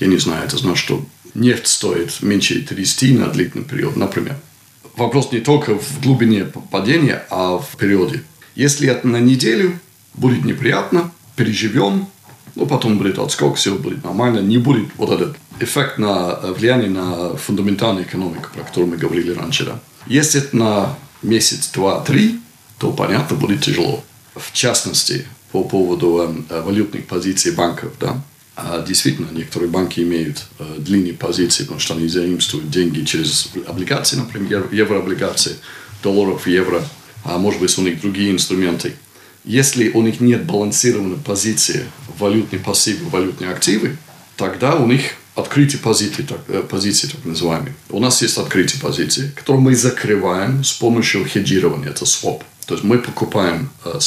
Я 0.00 0.08
не 0.08 0.18
знаю, 0.18 0.44
это 0.44 0.58
значит, 0.58 0.84
что 0.84 1.06
нефть 1.32 1.66
стоит 1.66 2.20
меньше 2.20 2.60
30 2.60 3.18
на 3.18 3.28
длительный 3.28 3.64
период, 3.64 3.96
например. 3.96 4.36
Вопрос 4.96 5.32
не 5.32 5.40
только 5.40 5.78
в 5.78 6.00
глубине 6.02 6.44
падения, 6.70 7.24
а 7.30 7.58
в 7.58 7.76
периоде. 7.76 8.22
Если 8.54 8.88
это 8.88 9.08
на 9.08 9.18
неделю, 9.18 9.78
будет 10.14 10.44
неприятно, 10.44 11.10
переживем, 11.36 12.06
ну, 12.54 12.66
потом 12.66 12.98
будет 12.98 13.18
отскок, 13.18 13.56
все 13.56 13.74
будет 13.74 14.04
нормально, 14.04 14.38
не 14.38 14.58
будет 14.58 14.88
вот 14.96 15.10
этот 15.10 15.36
эффект 15.58 15.98
на 15.98 16.38
э, 16.40 16.52
влияние 16.52 16.90
на 16.90 17.36
фундаментальную 17.36 18.06
экономику, 18.06 18.48
про 18.54 18.62
которую 18.62 18.90
мы 18.90 18.96
говорили 18.96 19.32
раньше. 19.32 19.64
Да. 19.64 19.80
Если 20.06 20.40
это 20.40 20.56
на 20.56 20.96
месяц, 21.22 21.70
два, 21.72 22.00
три, 22.00 22.40
то, 22.78 22.92
понятно, 22.92 23.36
будет 23.36 23.62
тяжело. 23.62 24.04
В 24.36 24.52
частности, 24.52 25.26
по 25.50 25.64
поводу 25.64 26.44
э, 26.48 26.62
валютных 26.62 27.06
позиций 27.06 27.52
банков, 27.52 27.92
да, 27.98 28.20
а 28.56 28.84
действительно, 28.86 29.28
некоторые 29.32 29.68
банки 29.68 30.00
имеют 30.00 30.44
э, 30.58 30.76
длинные 30.78 31.14
позиции, 31.14 31.64
потому 31.64 31.80
что 31.80 31.94
они 31.94 32.06
заимствуют 32.06 32.70
деньги 32.70 33.04
через 33.04 33.50
облигации, 33.66 34.16
например, 34.16 34.68
еврооблигации, 34.70 35.56
долларов, 36.02 36.46
евро, 36.46 36.82
а 37.24 37.38
может 37.38 37.60
быть, 37.60 37.76
у 37.78 37.82
них 37.82 38.00
другие 38.00 38.30
инструменты. 38.30 38.94
Если 39.44 39.90
у 39.90 40.02
них 40.02 40.20
нет 40.20 40.44
балансированной 40.44 41.16
позиции 41.16 41.86
валютные 42.18 42.60
пассивы, 42.60 43.08
валютные 43.08 43.50
активы, 43.50 43.96
тогда 44.36 44.76
у 44.76 44.86
них 44.86 45.16
открытие 45.34 45.80
позиции, 45.80 46.22
так, 46.22 46.40
э, 46.48 46.62
позиции, 46.62 47.08
так 47.08 47.24
называемые. 47.24 47.74
У 47.90 47.98
нас 47.98 48.22
есть 48.22 48.38
открытие 48.38 48.80
позиции, 48.80 49.32
которые 49.34 49.62
мы 49.62 49.74
закрываем 49.74 50.62
с 50.62 50.72
помощью 50.72 51.26
хеджирования, 51.26 51.90
это 51.90 52.06
своп. 52.06 52.44
То 52.66 52.74
есть 52.74 52.84
мы 52.84 52.98
покупаем 52.98 53.70
э, 53.84 53.98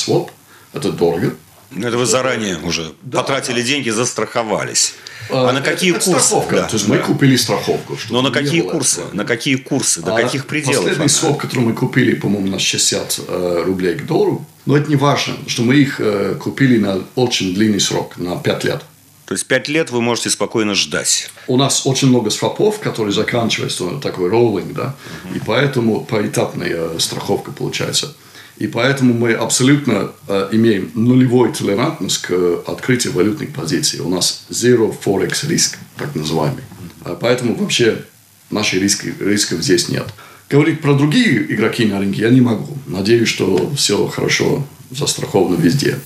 это 0.74 0.92
дорого, 0.92 1.36
Это 1.76 1.98
вы 1.98 2.06
заранее 2.06 2.58
уже 2.60 2.94
Да, 3.02 3.20
потратили 3.22 3.62
да. 3.62 3.68
деньги, 3.68 3.90
застраховались. 3.90 4.94
А 5.30 5.52
на 5.52 5.58
Это- 5.60 5.72
какие 5.72 5.92
это 5.94 6.00
курсы? 6.06 6.20
страховка. 6.28 6.56
Да, 6.56 6.64
То 6.68 6.76
есть 6.76 6.88
мы 6.88 6.98
купили 7.00 7.36
страховку. 7.36 7.98
чтобы 7.98 8.14
Но 8.14 8.22
на 8.22 8.32
какие 8.32 8.62
было 8.62 8.72
курсы? 8.72 9.02
На 9.12 9.26
какие 9.26 9.56
курсы? 9.58 10.02
До 10.02 10.16
А 10.16 10.22
каких 10.22 10.46
пределов? 10.48 10.78
Последний 10.78 11.02
она? 11.04 11.10
своп, 11.10 11.38
который 11.42 11.66
мы 11.66 11.74
купили, 11.74 12.16
по-моему, 12.16 12.48
на 12.48 12.60
60 12.60 13.20
э, 13.28 13.64
рублей 13.66 13.96
к 13.96 14.06
доллару. 14.06 14.46
Но 14.66 14.78
это 14.78 14.90
не 14.90 14.96
важно, 14.96 15.36
что 15.48 15.64
мы 15.64 15.76
их 15.76 16.00
э, 16.00 16.36
купили 16.40 16.78
на 16.78 17.02
очень 17.16 17.54
длинный 17.54 17.80
срок, 17.82 18.18
на 18.18 18.38
5 18.38 18.64
лет. 18.64 18.82
То 19.26 19.34
есть 19.34 19.46
пять 19.46 19.68
лет 19.68 19.92
вы 19.92 20.02
можете 20.02 20.30
спокойно 20.30 20.74
ждать. 20.74 21.30
У 21.48 21.58
нас 21.58 21.86
очень 21.86 22.08
много 22.08 22.30
свопов, 22.30 22.80
которые 22.80 23.12
заканчиваются, 23.12 23.84
ну, 23.84 24.00
такой 24.00 24.30
роллинг, 24.30 24.72
да, 24.74 24.96
и 25.36 25.40
поэтому 25.46 26.06
поэтапная 26.06 26.70
э, 26.96 27.00
страховка 27.00 27.52
получается. 27.52 28.16
И 28.60 28.68
поэтому 28.68 29.14
мы 29.14 29.34
абсолютно 29.34 30.12
э, 30.28 30.50
имеем 30.52 30.92
нулевой 30.96 31.54
толерантность 31.54 32.24
к 32.24 32.32
э, 32.32 32.58
открытию 32.66 33.14
валютных 33.14 33.54
позиций. 33.54 34.00
У 34.00 34.10
нас 34.10 34.46
zero 34.50 34.96
forex 35.06 35.48
риск, 35.48 35.78
так 35.96 36.16
называемый. 36.16 36.64
А 37.04 37.16
Поэтому 37.16 37.56
вообще 37.56 38.04
наших 38.50 38.82
риски, 38.82 39.14
рисков 39.20 39.62
здесь 39.62 39.90
нет. 39.90 40.08
Говорить 40.50 40.82
про 40.82 40.94
другие 40.94 41.54
игроки 41.54 41.86
на 41.86 42.00
рынке 42.00 42.22
я 42.22 42.30
не 42.30 42.42
могу. 42.42 42.78
Надеюсь, 42.88 43.28
что 43.28 43.72
все 43.76 44.08
хорошо 44.08 44.66
застраховано 44.90 45.62
везде. 45.62 46.00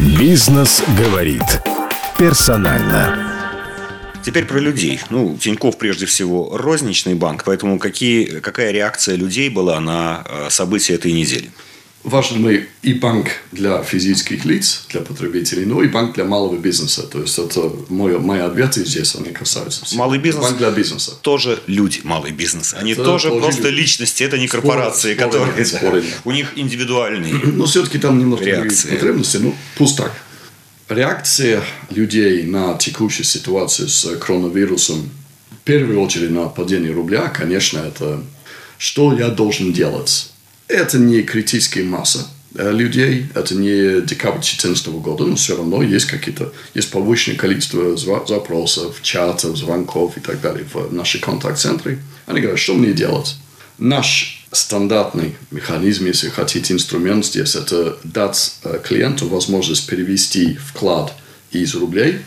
Бизнес 0.00 0.82
говорит. 0.98 1.42
Персонально. 2.18 3.25
Теперь 4.26 4.44
про 4.44 4.58
людей. 4.58 4.98
Ну, 5.08 5.38
Тиньков 5.40 5.78
прежде 5.78 6.04
всего 6.04 6.50
розничный 6.58 7.14
банк, 7.14 7.44
поэтому 7.44 7.78
какие, 7.78 8.40
какая 8.40 8.72
реакция 8.72 9.14
людей 9.14 9.48
была 9.48 9.78
на 9.78 10.24
э, 10.28 10.48
события 10.50 10.94
этой 10.94 11.12
недели? 11.12 11.48
Важно, 12.02 12.38
мы 12.38 12.66
и 12.82 12.94
банк 12.94 13.28
для 13.52 13.84
физических 13.84 14.44
лиц, 14.44 14.86
для 14.90 15.00
потребителей, 15.00 15.64
но 15.64 15.80
и 15.80 15.86
банк 15.86 16.16
для 16.16 16.24
малого 16.24 16.56
бизнеса. 16.56 17.04
То 17.04 17.20
есть, 17.20 17.38
это 17.38 17.70
мой, 17.88 18.18
мои 18.18 18.40
ответы 18.40 18.84
здесь, 18.84 19.14
они 19.14 19.30
касаются 19.30 19.84
всего. 19.84 20.00
Малый 20.00 20.18
бизнес? 20.18 20.44
Банк 20.44 20.58
для 20.58 20.72
бизнеса. 20.72 21.12
Тоже 21.22 21.60
люди, 21.68 22.00
малый 22.02 22.32
бизнес. 22.32 22.74
Они 22.74 22.92
Это 22.92 23.04
тоже 23.04 23.28
тоже 23.28 23.40
просто 23.40 23.68
люди. 23.68 23.80
личности, 23.80 24.24
это 24.24 24.38
не 24.38 24.48
корпорации, 24.48 25.14
споры 25.14 25.30
которые... 25.30 25.64
споры 25.64 26.02
да, 26.02 26.08
у 26.24 26.32
них 26.32 26.52
индивидуальные. 26.56 27.34
Но 27.44 27.66
все-таки 27.66 27.98
там 27.98 28.18
немножко 28.18 28.44
Реакции. 28.44 28.90
потребности. 28.90 29.36
Ну, 29.36 29.54
пусть 29.76 29.96
так. 29.96 30.12
Реакция 30.88 31.64
людей 31.90 32.44
на 32.44 32.78
текущую 32.78 33.24
ситуацию 33.24 33.88
с 33.88 34.16
коронавирусом, 34.18 35.10
в 35.50 35.64
первую 35.64 36.00
очередь 36.00 36.30
на 36.30 36.46
падение 36.46 36.92
рубля, 36.92 37.28
конечно, 37.28 37.78
это 37.78 38.22
что 38.78 39.12
я 39.12 39.28
должен 39.28 39.72
делать. 39.72 40.30
Это 40.68 40.98
не 40.98 41.22
критическая 41.22 41.82
масса 41.82 42.28
э, 42.54 42.70
людей, 42.70 43.26
это 43.34 43.56
не 43.56 44.00
декабрь 44.00 44.38
2014 44.38 44.86
года, 44.88 45.24
но 45.24 45.34
все 45.34 45.56
равно 45.56 45.82
есть 45.82 46.06
какие-то, 46.06 46.52
есть 46.74 46.90
повышенное 46.92 47.36
количество 47.36 47.96
запросов, 47.96 49.02
чатов, 49.02 49.56
звонков 49.56 50.16
и 50.16 50.20
так 50.20 50.40
далее 50.40 50.64
в 50.72 50.92
наши 50.92 51.18
контакт-центры. 51.18 51.98
Они 52.26 52.40
говорят, 52.40 52.60
что 52.60 52.74
мне 52.74 52.92
делать? 52.92 53.36
Наш 53.78 54.35
стандартный 54.56 55.36
механизм, 55.50 56.06
если 56.06 56.28
хотите, 56.28 56.74
инструмент 56.74 57.24
здесь, 57.24 57.54
это 57.54 57.98
дать 58.04 58.56
э, 58.64 58.80
клиенту 58.82 59.28
возможность 59.28 59.86
перевести 59.86 60.54
вклад 60.56 61.14
из 61.50 61.74
рублей 61.74 62.20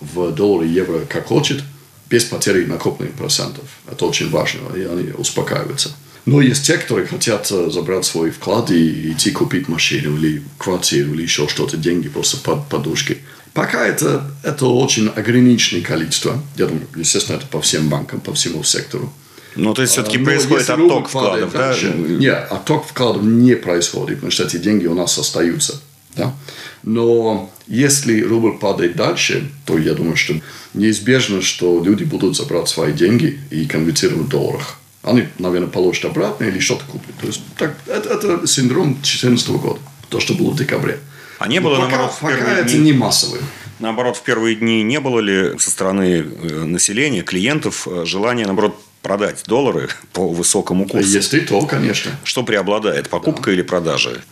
в 0.00 0.32
доллары, 0.32 0.66
евро, 0.66 1.00
как 1.08 1.26
хочет, 1.26 1.62
без 2.08 2.24
потери 2.24 2.64
накопленных 2.64 3.14
процентов. 3.14 3.64
Это 3.90 4.04
очень 4.04 4.30
важно, 4.30 4.74
и 4.76 4.82
они 4.82 5.12
успокаиваются. 5.12 5.90
Но 6.24 6.40
есть 6.40 6.64
те, 6.66 6.78
которые 6.78 7.06
хотят 7.06 7.50
э, 7.50 7.70
забрать 7.70 8.04
свой 8.04 8.30
вклад 8.30 8.70
и 8.70 9.12
идти 9.12 9.30
купить 9.32 9.68
машину 9.68 10.16
или 10.16 10.42
квартиру 10.58 11.14
или 11.14 11.22
еще 11.22 11.48
что-то, 11.48 11.76
деньги 11.76 12.08
просто 12.08 12.36
под 12.36 12.68
подушкой. 12.68 13.18
Пока 13.54 13.86
это, 13.86 14.30
это 14.42 14.66
очень 14.66 15.08
ограниченное 15.08 15.82
количество. 15.82 16.42
Я 16.56 16.66
думаю, 16.66 16.86
естественно, 16.96 17.36
это 17.36 17.46
по 17.46 17.60
всем 17.60 17.88
банкам, 17.88 18.20
по 18.20 18.32
всему 18.32 18.62
сектору. 18.62 19.12
Ну, 19.56 19.74
то 19.74 19.82
есть, 19.82 19.92
все-таки 19.92 20.18
Но 20.18 20.24
происходит 20.24 20.60
если 20.60 20.72
рубль 20.72 20.86
отток 20.92 21.10
падает 21.10 21.48
вкладов, 21.48 21.52
да? 21.52 21.58
дальше- 21.68 21.94
Нет, 21.96 22.46
отток 22.50 22.86
вкладов 22.86 23.22
не 23.22 23.54
происходит, 23.54 24.16
потому 24.16 24.30
что 24.30 24.44
эти 24.44 24.56
деньги 24.56 24.86
у 24.86 24.94
нас 24.94 25.16
остаются. 25.18 25.80
Да? 26.16 26.34
Но 26.82 27.50
если 27.66 28.20
рубль 28.22 28.58
падает 28.58 28.96
дальше, 28.96 29.48
то 29.66 29.78
я 29.78 29.94
думаю, 29.94 30.16
что 30.16 30.34
неизбежно, 30.74 31.40
что 31.42 31.82
люди 31.82 32.04
будут 32.04 32.36
забрать 32.36 32.68
свои 32.68 32.92
деньги 32.92 33.38
и 33.50 33.66
конвертировать 33.66 34.26
в 34.26 34.28
долларах. 34.28 34.76
Они, 35.02 35.26
наверное, 35.38 35.68
положат 35.68 36.04
обратно 36.04 36.44
или 36.44 36.58
что-то 36.60 36.84
купят. 36.84 37.14
То 37.20 37.26
есть, 37.26 37.40
так, 37.56 37.76
это, 37.86 38.10
это 38.10 38.46
синдром 38.46 38.94
2014 38.94 39.48
года, 39.50 39.80
то, 40.08 40.20
что 40.20 40.34
было 40.34 40.50
в 40.50 40.56
декабре. 40.56 40.98
А 41.38 41.48
не 41.48 41.58
Но 41.60 41.68
было, 41.70 41.76
пока, 41.76 41.88
наоборот, 41.88 42.12
пока 42.20 42.36
первые 42.36 42.56
это 42.58 42.70
дни? 42.72 42.78
не 42.80 42.92
массовый. 42.92 43.40
Наоборот, 43.80 44.16
в 44.16 44.22
первые 44.22 44.54
дни 44.54 44.82
не 44.84 45.00
было 45.00 45.18
ли 45.18 45.58
со 45.58 45.70
стороны 45.70 46.24
э, 46.24 46.64
населения, 46.64 47.22
клиентов, 47.22 47.88
э, 47.90 48.04
желания, 48.06 48.44
наоборот, 48.44 48.80
продать 49.02 49.42
доллары 49.46 49.88
по 50.12 50.28
высокому 50.28 50.86
курсу? 50.86 51.08
Есть 51.08 51.34
и 51.34 51.40
то, 51.40 51.60
конечно. 51.66 52.12
Что 52.24 52.42
преобладает, 52.42 53.08
покупка 53.08 53.50
или 53.50 53.62
продажа? 53.62 54.22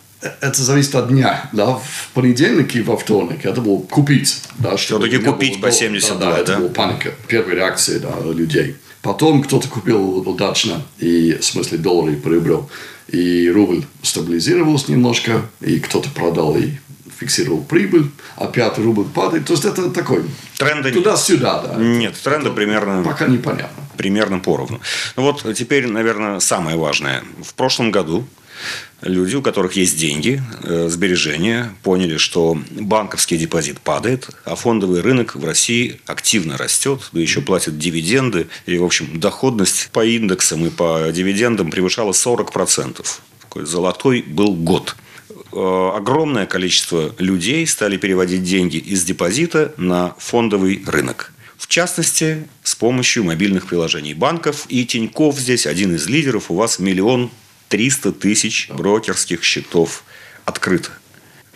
Это 0.40 0.62
зависит 0.62 0.94
от 0.94 1.08
дня. 1.08 1.48
Да? 1.52 1.76
В 1.76 2.10
понедельник 2.12 2.76
и 2.76 2.82
во 2.82 2.96
вторник 2.96 3.44
это 3.44 3.60
было 3.60 3.80
купить. 3.80 4.42
Да, 4.58 4.76
не 5.18 5.24
купить 5.24 5.54
было 5.54 5.62
по 5.62 5.68
дол- 5.68 5.78
72, 5.78 6.18
да, 6.18 6.30
да, 6.30 6.38
это 6.38 6.52
да? 6.52 6.58
была 6.58 6.68
паника. 6.68 7.14
Первая 7.26 7.56
реакция 7.56 8.00
да, 8.00 8.14
людей. 8.32 8.76
Потом 9.02 9.42
кто-то 9.42 9.66
купил 9.68 10.18
удачно, 10.28 10.82
и, 10.98 11.38
в 11.40 11.44
смысле, 11.44 11.78
доллары 11.78 12.16
приобрел. 12.16 12.68
И 13.08 13.50
рубль 13.50 13.84
стабилизировался 14.02 14.92
немножко, 14.92 15.42
и 15.62 15.80
кто-то 15.80 16.10
продал 16.10 16.56
и 16.56 16.72
фиксировал 17.20 17.62
прибыль, 17.62 18.10
опять 18.36 18.78
рубль 18.78 19.04
падает. 19.04 19.46
То 19.46 19.52
есть 19.52 19.64
это 19.64 19.90
такой 19.90 20.24
Тренда 20.58 20.90
туда-сюда. 20.90 21.62
Да. 21.62 21.74
Нет, 21.76 22.14
тренда 22.22 22.50
примерно 22.50 23.02
Пока 23.04 23.26
непонятно. 23.26 23.82
примерно 23.96 24.38
поровну. 24.38 24.80
Ну 25.16 25.22
вот 25.22 25.54
теперь, 25.54 25.86
наверное, 25.86 26.40
самое 26.40 26.76
важное. 26.78 27.22
В 27.44 27.54
прошлом 27.54 27.90
году 27.90 28.26
люди, 29.02 29.36
у 29.36 29.42
которых 29.42 29.74
есть 29.74 29.98
деньги, 29.98 30.42
э, 30.64 30.88
сбережения, 30.88 31.72
поняли, 31.82 32.16
что 32.16 32.58
банковский 32.70 33.36
депозит 33.36 33.80
падает, 33.80 34.28
а 34.44 34.54
фондовый 34.54 35.02
рынок 35.02 35.34
в 35.34 35.44
России 35.44 36.00
активно 36.06 36.56
растет, 36.56 37.08
да 37.12 37.20
еще 37.20 37.40
платят 37.42 37.78
дивиденды. 37.78 38.48
И, 38.66 38.78
в 38.78 38.84
общем, 38.84 39.20
доходность 39.20 39.90
по 39.92 40.04
индексам 40.04 40.66
и 40.66 40.70
по 40.70 41.10
дивидендам 41.12 41.70
превышала 41.70 42.12
40%. 42.12 43.04
Такой 43.42 43.66
золотой 43.66 44.22
был 44.22 44.54
год. 44.54 44.96
Э, 45.52 45.92
Огромное 45.96 46.46
количество 46.46 47.14
людей 47.18 47.66
стали 47.66 47.96
переводить 47.96 48.42
деньги 48.42 48.76
из 48.76 49.04
депозита 49.04 49.74
на 49.76 50.14
фондовый 50.18 50.82
рынок. 50.86 51.32
В 51.56 51.66
частности, 51.66 52.48
с 52.62 52.74
помощью 52.74 53.24
мобильных 53.24 53.66
приложений 53.66 54.14
банков. 54.14 54.64
И 54.68 54.84
Тиньков 54.86 55.38
здесь 55.38 55.66
один 55.66 55.94
из 55.94 56.06
лидеров. 56.08 56.50
У 56.50 56.54
вас 56.54 56.78
миллион 56.78 57.30
триста 57.68 58.12
тысяч 58.12 58.68
брокерских 58.70 59.44
счетов 59.44 60.04
открыто. 60.44 60.90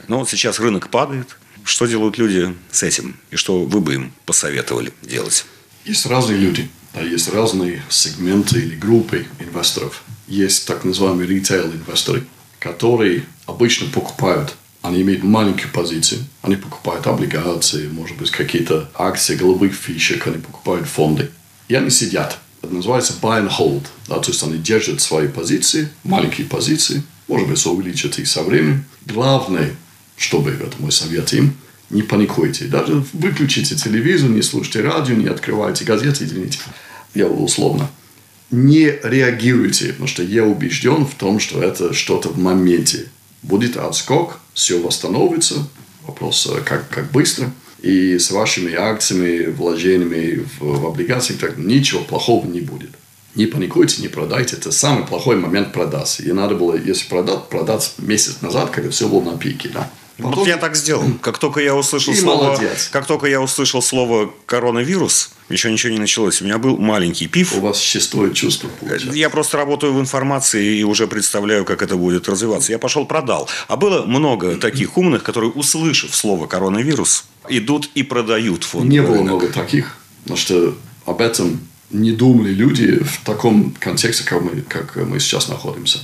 Но 0.08 0.18
вот 0.18 0.28
сейчас 0.28 0.60
рынок 0.60 0.90
падает. 0.90 1.36
Что 1.64 1.86
делают 1.86 2.18
люди 2.18 2.54
с 2.70 2.82
этим? 2.82 3.16
И 3.30 3.36
что 3.36 3.64
вы 3.64 3.80
бы 3.80 3.94
им 3.94 4.12
посоветовали 4.26 4.92
делать? 5.02 5.46
Есть 5.86 6.06
разные 6.06 6.38
люди, 6.38 6.68
да, 6.92 7.00
есть 7.00 7.32
разные 7.32 7.82
сегменты 7.88 8.58
или 8.58 8.74
группы 8.74 9.26
инвесторов. 9.38 10.02
Есть 10.28 10.66
так 10.66 10.84
называемые 10.84 11.26
ритейл-инвесторы, 11.26 12.24
которые 12.64 13.26
обычно 13.44 13.86
покупают, 13.88 14.54
они 14.80 15.02
имеют 15.02 15.22
маленькие 15.22 15.68
позиции, 15.68 16.24
они 16.40 16.56
покупают 16.56 17.06
облигации, 17.06 17.88
может 17.88 18.16
быть, 18.16 18.30
какие-то 18.30 18.88
акции 18.94 19.36
голубых 19.36 19.74
фишек, 19.74 20.26
они 20.26 20.38
покупают 20.38 20.88
фонды. 20.88 21.30
И 21.68 21.74
они 21.74 21.90
сидят. 21.90 22.38
Это 22.62 22.72
называется 22.72 23.14
buy 23.20 23.46
and 23.46 23.50
hold. 23.50 23.84
Да, 24.08 24.18
то 24.18 24.30
есть 24.30 24.42
они 24.42 24.56
держат 24.56 25.02
свои 25.02 25.28
позиции, 25.28 25.90
маленькие 26.04 26.46
позиции, 26.46 27.02
может 27.28 27.48
быть, 27.48 27.66
увеличат 27.66 28.18
их 28.18 28.26
со 28.26 28.42
временем. 28.42 28.86
Главное, 29.04 29.76
чтобы, 30.16 30.52
это 30.52 30.74
мой 30.78 30.90
совет 30.90 31.34
им, 31.34 31.54
не 31.90 32.02
паникуйте. 32.02 32.64
Даже 32.64 33.04
выключите 33.12 33.74
телевизор, 33.76 34.30
не 34.30 34.40
слушайте 34.40 34.80
радио, 34.80 35.14
не 35.14 35.26
открывайте 35.26 35.84
газеты, 35.84 36.24
извините. 36.24 36.60
Я 37.14 37.26
условно. 37.26 37.90
Не 38.54 39.00
реагируйте, 39.02 39.88
потому 39.88 40.06
что 40.06 40.22
я 40.22 40.44
убежден 40.44 41.06
в 41.06 41.14
том, 41.16 41.40
что 41.40 41.60
это 41.60 41.92
что-то 41.92 42.28
в 42.28 42.38
моменте. 42.38 43.06
Будет 43.42 43.76
отскок, 43.76 44.38
все 44.52 44.80
восстановится. 44.80 45.66
Вопрос, 46.06 46.48
э, 46.54 46.60
как, 46.64 46.88
как 46.88 47.10
быстро. 47.10 47.50
И 47.82 48.16
с 48.16 48.30
вашими 48.30 48.72
акциями, 48.72 49.50
вложениями 49.50 50.46
в, 50.60 50.82
в 50.82 50.86
облигации, 50.86 51.34
так, 51.34 51.58
ничего 51.58 52.04
плохого 52.04 52.46
не 52.46 52.60
будет. 52.60 52.90
Не 53.34 53.46
паникуйте, 53.46 54.02
не 54.02 54.08
продайте. 54.08 54.54
Это 54.54 54.70
самый 54.70 55.04
плохой 55.04 55.34
момент 55.34 55.72
продаж. 55.72 56.20
И 56.20 56.30
надо 56.30 56.54
было, 56.54 56.76
если 56.76 57.08
продать, 57.08 57.48
продать 57.48 57.94
месяц 57.98 58.40
назад, 58.40 58.70
когда 58.70 58.88
все 58.90 59.08
было 59.08 59.32
на 59.32 59.36
пике. 59.36 59.68
Да? 59.74 59.90
Потом... 60.16 60.34
Вот 60.34 60.46
я 60.46 60.56
так 60.56 60.76
сделал. 60.76 61.04
Как 61.20 61.38
только 61.38 61.60
я 61.60 61.74
услышал 61.74 62.12
И 62.12 62.16
слово, 62.16 62.44
молодец. 62.44 62.88
как 62.92 63.06
только 63.06 63.26
я 63.26 63.40
услышал 63.40 63.82
слово 63.82 64.32
коронавирус, 64.46 65.32
еще 65.48 65.72
ничего 65.72 65.92
не 65.92 65.98
началось. 65.98 66.40
У 66.40 66.44
меня 66.44 66.58
был 66.58 66.76
маленький 66.76 67.26
пив. 67.26 67.56
У 67.56 67.60
вас 67.60 67.80
шестое 67.80 68.32
чувство 68.32 68.68
получается. 68.68 69.10
Я 69.18 69.28
просто 69.28 69.56
работаю 69.56 69.92
в 69.92 70.00
информации 70.00 70.78
и 70.78 70.84
уже 70.84 71.08
представляю, 71.08 71.64
как 71.64 71.82
это 71.82 71.96
будет 71.96 72.28
развиваться. 72.28 72.70
Я 72.70 72.78
пошел 72.78 73.06
продал. 73.06 73.48
А 73.66 73.76
было 73.76 74.04
много 74.06 74.56
таких 74.56 74.96
умных, 74.96 75.24
которые, 75.24 75.50
услышав 75.50 76.14
слово 76.14 76.46
коронавирус, 76.46 77.24
идут 77.48 77.90
и 77.94 78.04
продают 78.04 78.62
фонд. 78.62 78.88
Не 78.88 79.02
было 79.02 79.20
много 79.22 79.48
таких, 79.48 79.96
потому 80.22 80.38
что 80.38 80.76
об 81.06 81.20
этом 81.20 81.60
не 81.90 82.12
думали 82.12 82.50
люди 82.50 83.02
в 83.02 83.24
таком 83.24 83.74
контексте, 83.80 84.24
как 84.24 84.42
мы, 84.42 84.62
как 84.62 84.96
мы 84.96 85.18
сейчас 85.18 85.48
находимся. 85.48 85.98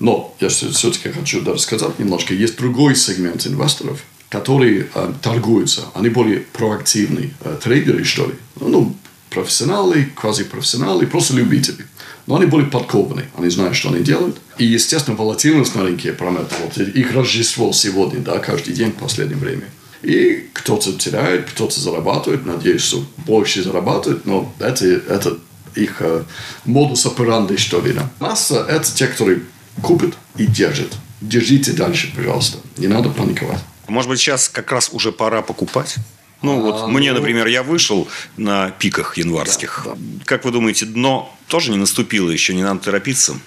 Но 0.00 0.34
я 0.40 0.48
все-таки 0.48 1.10
хочу 1.10 1.40
даже 1.40 1.60
сказать 1.60 1.98
немножко, 1.98 2.34
есть 2.34 2.56
другой 2.56 2.96
сегмент 2.96 3.46
инвесторов, 3.46 4.02
которые 4.28 4.88
э, 4.94 5.12
торгуются. 5.22 5.82
Они 5.94 6.08
более 6.08 6.40
проактивные 6.40 7.30
э, 7.40 7.56
трейдеры, 7.62 8.04
что 8.04 8.26
ли. 8.26 8.34
Ну, 8.60 8.96
профессионалы, 9.30 10.08
квазипрофессионалы, 10.14 11.06
просто 11.06 11.34
любители. 11.34 11.86
Но 12.26 12.36
они 12.36 12.46
более 12.46 12.70
подкованные, 12.70 13.26
они 13.36 13.50
знают, 13.50 13.76
что 13.76 13.90
они 13.90 14.02
делают. 14.02 14.38
И, 14.58 14.64
естественно, 14.64 15.16
волатильность 15.16 15.74
на 15.74 15.82
рынке 15.82 16.12
параметров. 16.12 16.58
Вот 16.62 16.78
их 16.78 17.12
Рождество 17.12 17.72
сегодня, 17.72 18.20
да, 18.20 18.38
каждый 18.38 18.72
день 18.72 18.92
в 18.92 18.96
последнее 18.96 19.38
время. 19.38 19.68
И 20.02 20.48
кто-то 20.52 20.92
теряет, 20.92 21.50
кто-то 21.50 21.80
зарабатывает, 21.80 22.46
надеюсь, 22.46 22.82
что 22.82 23.04
больше 23.26 23.62
зарабатывает, 23.62 24.26
но 24.26 24.52
это, 24.58 24.86
это 24.86 25.38
их 25.74 25.96
э, 26.00 26.24
модус 26.64 27.06
операнди, 27.06 27.56
что 27.56 27.80
ли. 27.80 27.92
Да. 27.92 28.10
Масса– 28.20 28.66
это 28.68 28.92
те, 28.94 29.06
которые 29.06 29.40
купят 29.82 30.14
и 30.36 30.46
держат. 30.46 30.92
Держите 31.20 31.72
дальше, 31.72 32.12
пожалуйста. 32.14 32.58
Не 32.76 32.86
надо 32.86 33.08
паниковать. 33.10 33.60
Может 33.88 34.08
быть, 34.10 34.18
сейчас 34.20 34.48
как 34.48 34.70
раз 34.72 34.90
уже 34.92 35.12
пора 35.12 35.42
покупать? 35.42 35.96
Ну, 36.42 36.60
вот 36.60 36.82
А, 36.82 36.86
мне, 36.88 37.12
ну- 37.12 37.18
например, 37.18 37.46
я 37.46 37.62
вышел 37.62 38.06
на 38.36 38.70
пиках 38.70 39.16
январских. 39.16 39.82
Да, 39.84 39.92
да. 39.94 40.24
Как 40.26 40.44
вы 40.44 40.50
думаете, 40.50 40.84
дно 40.84 41.34
тоже 41.48 41.70
не 41.70 41.78
наступило 41.78 42.28
еще, 42.30 42.54
не 42.54 42.62
надо 42.62 42.80
торопиться? 42.80 43.38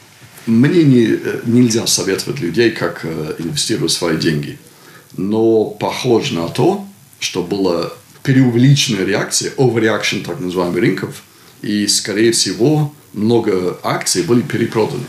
Мне 0.48 0.84
не, 0.84 1.03
э, 1.05 1.41
нельзя 1.46 1.86
советовать 1.88 2.39
людей, 2.39 2.72
как 2.72 3.01
э, 3.03 3.36
инвестировать 3.39 3.91
свои 3.91 4.17
деньги. 4.17 4.57
Но 5.15 5.65
похоже 5.65 6.34
на 6.34 6.48
то, 6.50 6.88
что 7.19 7.43
была 7.43 7.91
преувеличенная 8.24 9.05
реакция, 9.05 9.51
overreaction 9.57 10.24
так 10.24 10.39
называемых 10.39 10.77
рынков, 10.79 11.22
и, 11.62 11.88
скорее 11.88 12.31
всего, 12.31 12.93
много 13.13 13.79
акций 13.84 14.24
были 14.24 14.41
перепроданы. 14.41 15.03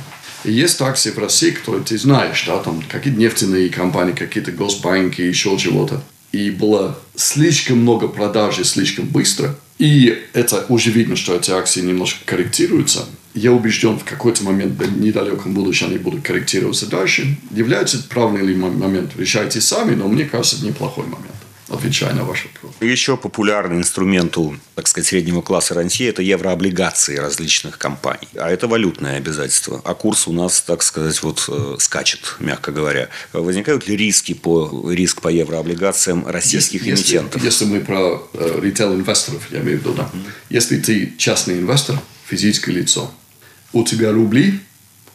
Есть 0.45 0.81
акции 0.81 1.11
в 1.11 1.19
России, 1.19 1.51
которые 1.51 1.85
ты 1.85 1.99
знаешь, 1.99 2.45
да, 2.47 2.59
там 2.59 2.83
какие-то 2.89 3.19
нефтяные 3.19 3.69
компании, 3.71 4.13
какие-то 4.13 4.53
госбанки, 4.53 5.21
еще 5.21 5.57
чего-то. 5.59 6.03
И 6.33 6.51
было 6.51 6.99
слишком 7.17 7.79
много 7.79 8.09
продажи 8.09 8.65
слишком 8.65 9.07
быстро. 9.07 9.57
И 9.79 10.25
это 10.33 10.67
уже 10.69 10.91
видно, 10.91 11.17
что 11.17 11.35
эти 11.35 11.51
акции 11.51 11.81
немножко 11.81 12.21
корректируются. 12.25 13.07
Я 13.35 13.53
убежден, 13.53 13.99
в 13.99 14.05
какой-то 14.05 14.43
момент 14.43 14.75
в 14.75 15.01
недалеком 15.01 15.55
будущем 15.55 15.89
они 15.89 15.99
будут 15.99 16.23
корректироваться 16.23 16.87
дальше. 16.87 17.37
Является 17.55 18.03
правильный 18.03 18.47
ли 18.49 18.55
мо- 18.57 18.71
момент? 18.71 19.13
Решайте 19.17 19.61
сами, 19.61 19.95
но 19.95 20.09
мне 20.09 20.25
кажется, 20.25 20.57
это 20.57 20.67
неплохой 20.67 21.05
момент. 21.05 21.38
Отвечая 21.69 22.15
на 22.15 22.25
ваш 22.25 22.47
вопрос. 22.47 22.75
Еще 22.81 23.17
популярный 23.17 23.77
инструмент 23.77 24.37
у, 24.39 24.57
так 24.75 24.89
сказать, 24.89 25.07
среднего 25.07 25.43
класса 25.43 25.75
рантье– 25.75 26.09
это 26.09 26.23
еврооблигации 26.23 27.17
различных 27.17 27.77
компаний. 27.77 28.29
А 28.37 28.51
это 28.51 28.67
валютное 28.69 29.19
обязательство. 29.19 29.83
А 29.85 29.95
курс 29.95 30.27
у 30.29 30.33
нас, 30.33 30.63
так 30.63 30.83
сказать, 30.83 31.23
вот 31.23 31.45
э, 31.49 31.77
скачет, 31.79 32.37
мягко 32.41 32.73
говоря. 32.73 33.11
Возникают 33.33 33.87
ли 33.87 33.97
риски 33.97 34.33
по, 34.33 34.91
риск 34.91 35.21
по 35.21 35.29
еврооблигациям 35.29 36.27
российских 36.27 36.87
Если- 36.87 37.17
эмитентов? 37.17 37.45
Если 37.45 37.67
мы 37.67 37.81
про 37.81 38.27
э, 38.33 38.61
ритейл-инвесторов, 38.63 39.43
я 39.51 39.61
имею 39.61 39.79
в 39.79 39.81
виду, 39.83 39.93
да. 39.95 40.11
Если 40.49 40.79
ты 40.79 41.15
частный 41.19 41.59
инвестор, 41.59 42.01
физическое 42.27 42.73
лицо, 42.73 43.11
у 43.75 43.85
тебя 43.85 44.13
рубли, 44.13 44.61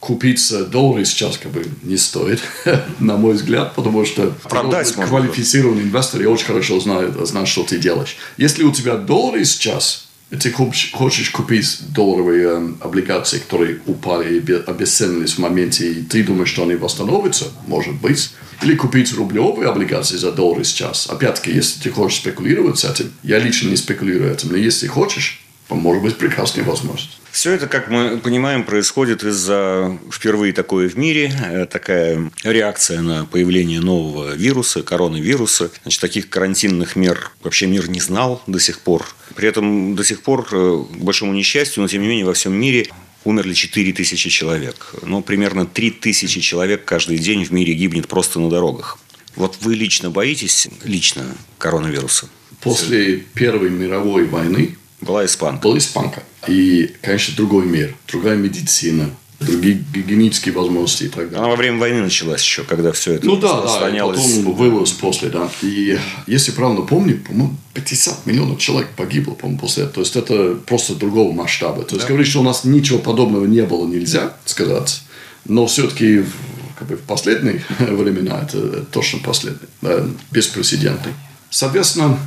купить 0.04 0.38
за 0.38 0.66
доллары 0.66 1.04
сейчас 1.04 1.38
как 1.38 1.52
бы 1.52 1.64
не 1.82 1.96
стоит, 1.96 2.40
на 3.00 3.16
мой 3.16 3.34
взгляд, 3.34 3.74
потому 3.74 4.04
что 4.04 4.32
Продать 4.48 4.94
быть 4.94 5.06
квалифицированный 5.06 5.82
инвестор 5.82 6.20
и 6.22 6.26
очень 6.26 6.46
хорошо 6.46 6.78
знает, 6.80 7.14
знает, 7.26 7.48
что 7.48 7.64
ты 7.64 7.78
делаешь. 7.78 8.16
Если 8.36 8.64
у 8.64 8.72
тебя 8.72 8.96
доллары 8.96 9.44
сейчас, 9.44 10.08
ты 10.30 10.50
хочешь 10.50 11.30
купить 11.30 11.78
долларовые 11.94 12.48
эм, 12.48 12.78
облигации, 12.80 13.38
которые 13.38 13.80
упали 13.86 14.34
и 14.34 14.38
обе- 14.38 14.64
обесценились 14.66 15.34
в 15.34 15.38
моменте, 15.38 15.92
и 15.92 16.02
ты 16.02 16.22
думаешь, 16.22 16.50
что 16.50 16.64
они 16.64 16.74
восстановятся, 16.74 17.46
может 17.66 17.94
быть, 17.94 18.30
или 18.62 18.74
купить 18.74 19.12
рублевые 19.14 19.68
облигации 19.68 20.16
за 20.16 20.32
доллары 20.32 20.64
сейчас. 20.64 21.08
Опять-таки, 21.08 21.52
если 21.52 21.82
ты 21.82 21.90
хочешь 21.90 22.18
спекулировать 22.18 22.78
с 22.78 22.84
этим, 22.84 23.12
я 23.22 23.38
лично 23.38 23.68
не 23.68 23.76
спекулирую 23.76 24.32
этим, 24.32 24.50
но 24.50 24.56
если 24.56 24.86
хочешь, 24.86 25.43
может 25.70 26.02
быть 26.02 26.16
прекрасная 26.16 26.64
возможность. 26.64 27.18
Все 27.30 27.52
это, 27.52 27.66
как 27.66 27.88
мы 27.88 28.18
понимаем, 28.18 28.62
происходит 28.62 29.24
из-за 29.24 29.98
впервые 30.10 30.52
такое 30.52 30.88
в 30.88 30.96
мире, 30.96 31.32
э, 31.44 31.66
такая 31.66 32.30
реакция 32.44 33.00
на 33.00 33.24
появление 33.24 33.80
нового 33.80 34.34
вируса, 34.36 34.82
коронавируса. 34.82 35.70
Значит, 35.82 36.00
таких 36.00 36.28
карантинных 36.28 36.94
мер 36.94 37.32
вообще 37.42 37.66
мир 37.66 37.88
не 37.88 38.00
знал 38.00 38.42
до 38.46 38.60
сих 38.60 38.78
пор. 38.80 39.04
При 39.34 39.48
этом 39.48 39.96
до 39.96 40.04
сих 40.04 40.22
пор, 40.22 40.46
э, 40.52 40.84
к 40.92 40.96
большому 40.96 41.32
несчастью, 41.32 41.82
но 41.82 41.88
тем 41.88 42.02
не 42.02 42.08
менее 42.08 42.26
во 42.26 42.34
всем 42.34 42.52
мире 42.52 42.86
умерли 43.24 43.54
4 43.54 43.92
тысячи 43.92 44.30
человек. 44.30 44.94
Ну, 45.02 45.22
примерно 45.22 45.66
3 45.66 45.90
тысячи 45.90 46.40
человек 46.40 46.84
каждый 46.84 47.18
день 47.18 47.44
в 47.44 47.50
мире 47.50 47.74
гибнет 47.74 48.06
просто 48.06 48.38
на 48.38 48.48
дорогах. 48.48 48.98
Вот 49.34 49.58
вы 49.62 49.74
лично 49.74 50.10
боитесь, 50.10 50.68
лично 50.84 51.34
коронавируса? 51.58 52.28
После 52.60 53.16
Первой 53.34 53.70
мировой 53.70 54.26
войны 54.26 54.76
Была 55.04 55.24
испанка. 55.24 55.62
был 55.62 55.76
испанка. 55.78 56.22
И, 56.46 56.94
конечно, 57.02 57.34
другой 57.36 57.66
мир, 57.66 57.94
другая 58.06 58.36
медицина, 58.36 59.10
другие 59.40 59.84
гигиенические 59.92 60.54
возможности 60.54 61.04
и 61.04 61.08
так 61.08 61.30
далее. 61.30 61.38
Она 61.38 61.48
во 61.48 61.56
время 61.56 61.78
войны 61.78 62.02
началась 62.02 62.42
еще, 62.42 62.64
когда 62.64 62.92
все 62.92 63.14
это 63.14 63.26
Ну 63.26 63.36
да, 63.36 63.62
да, 63.62 63.88
и 63.88 63.98
потом 63.98 64.54
вылез 64.54 64.90
после, 64.92 65.28
да. 65.28 65.50
И 65.62 65.98
если 66.26 66.52
правильно 66.52 66.82
помню, 66.82 67.18
по-моему, 67.18 67.56
50 67.74 68.26
миллионов 68.26 68.58
человек 68.58 68.90
погибло, 68.96 69.34
по-моему, 69.34 69.60
после 69.60 69.84
этого. 69.84 69.94
То 69.94 70.00
есть 70.00 70.16
это 70.16 70.54
просто 70.66 70.94
другого 70.94 71.32
масштаба. 71.32 71.82
То 71.84 71.96
есть 71.96 72.06
говорить, 72.06 72.28
что 72.28 72.40
у 72.40 72.44
нас 72.44 72.64
ничего 72.64 72.98
подобного 72.98 73.46
не 73.46 73.62
было, 73.62 73.86
нельзя 73.86 74.34
сказать. 74.44 75.02
Но 75.46 75.66
все-таки 75.66 76.20
в, 76.20 76.32
как 76.78 76.88
бы 76.88 76.96
в 76.96 77.02
последние 77.02 77.62
времена 77.78 78.46
это 78.48 78.84
точно 78.84 79.20
последний, 79.20 79.68
да, 79.82 80.06
беспрецедентный. 80.30 81.12
Соответственно, 81.50 82.18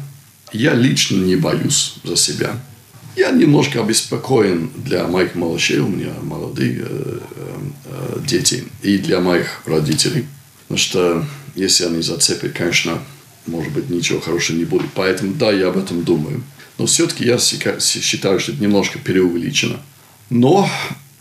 я 0.54 0.74
лично 0.74 1.24
не 1.24 1.36
боюсь 1.36 1.96
за 2.04 2.16
себя. 2.16 2.58
Я 3.18 3.32
немножко 3.32 3.82
обеспокоен 3.82 4.70
для 4.76 5.08
моих 5.08 5.34
малышей, 5.34 5.80
у 5.80 5.88
меня 5.88 6.14
молодые 6.22 6.86
э, 6.88 7.20
э, 7.86 8.20
дети, 8.28 8.64
и 8.84 9.00
для 9.00 9.22
моих 9.22 9.64
родителей. 9.66 10.28
Потому 10.68 10.78
что 10.78 11.26
если 11.56 11.86
они 11.86 12.04
зацепят, 12.04 12.54
конечно, 12.54 13.00
может 13.48 13.74
быть, 13.74 13.90
ничего 13.90 14.20
хорошего 14.20 14.58
не 14.58 14.66
будет. 14.66 14.92
Поэтому, 14.94 15.34
да, 15.34 15.52
я 15.52 15.70
об 15.70 15.78
этом 15.78 16.04
думаю. 16.04 16.44
Но 16.78 16.86
все-таки 16.86 17.26
я 17.26 17.40
считаю, 17.40 18.40
что 18.40 18.52
это 18.52 18.62
немножко 18.62 19.00
преувеличено. 19.00 19.80
Но, 20.30 20.70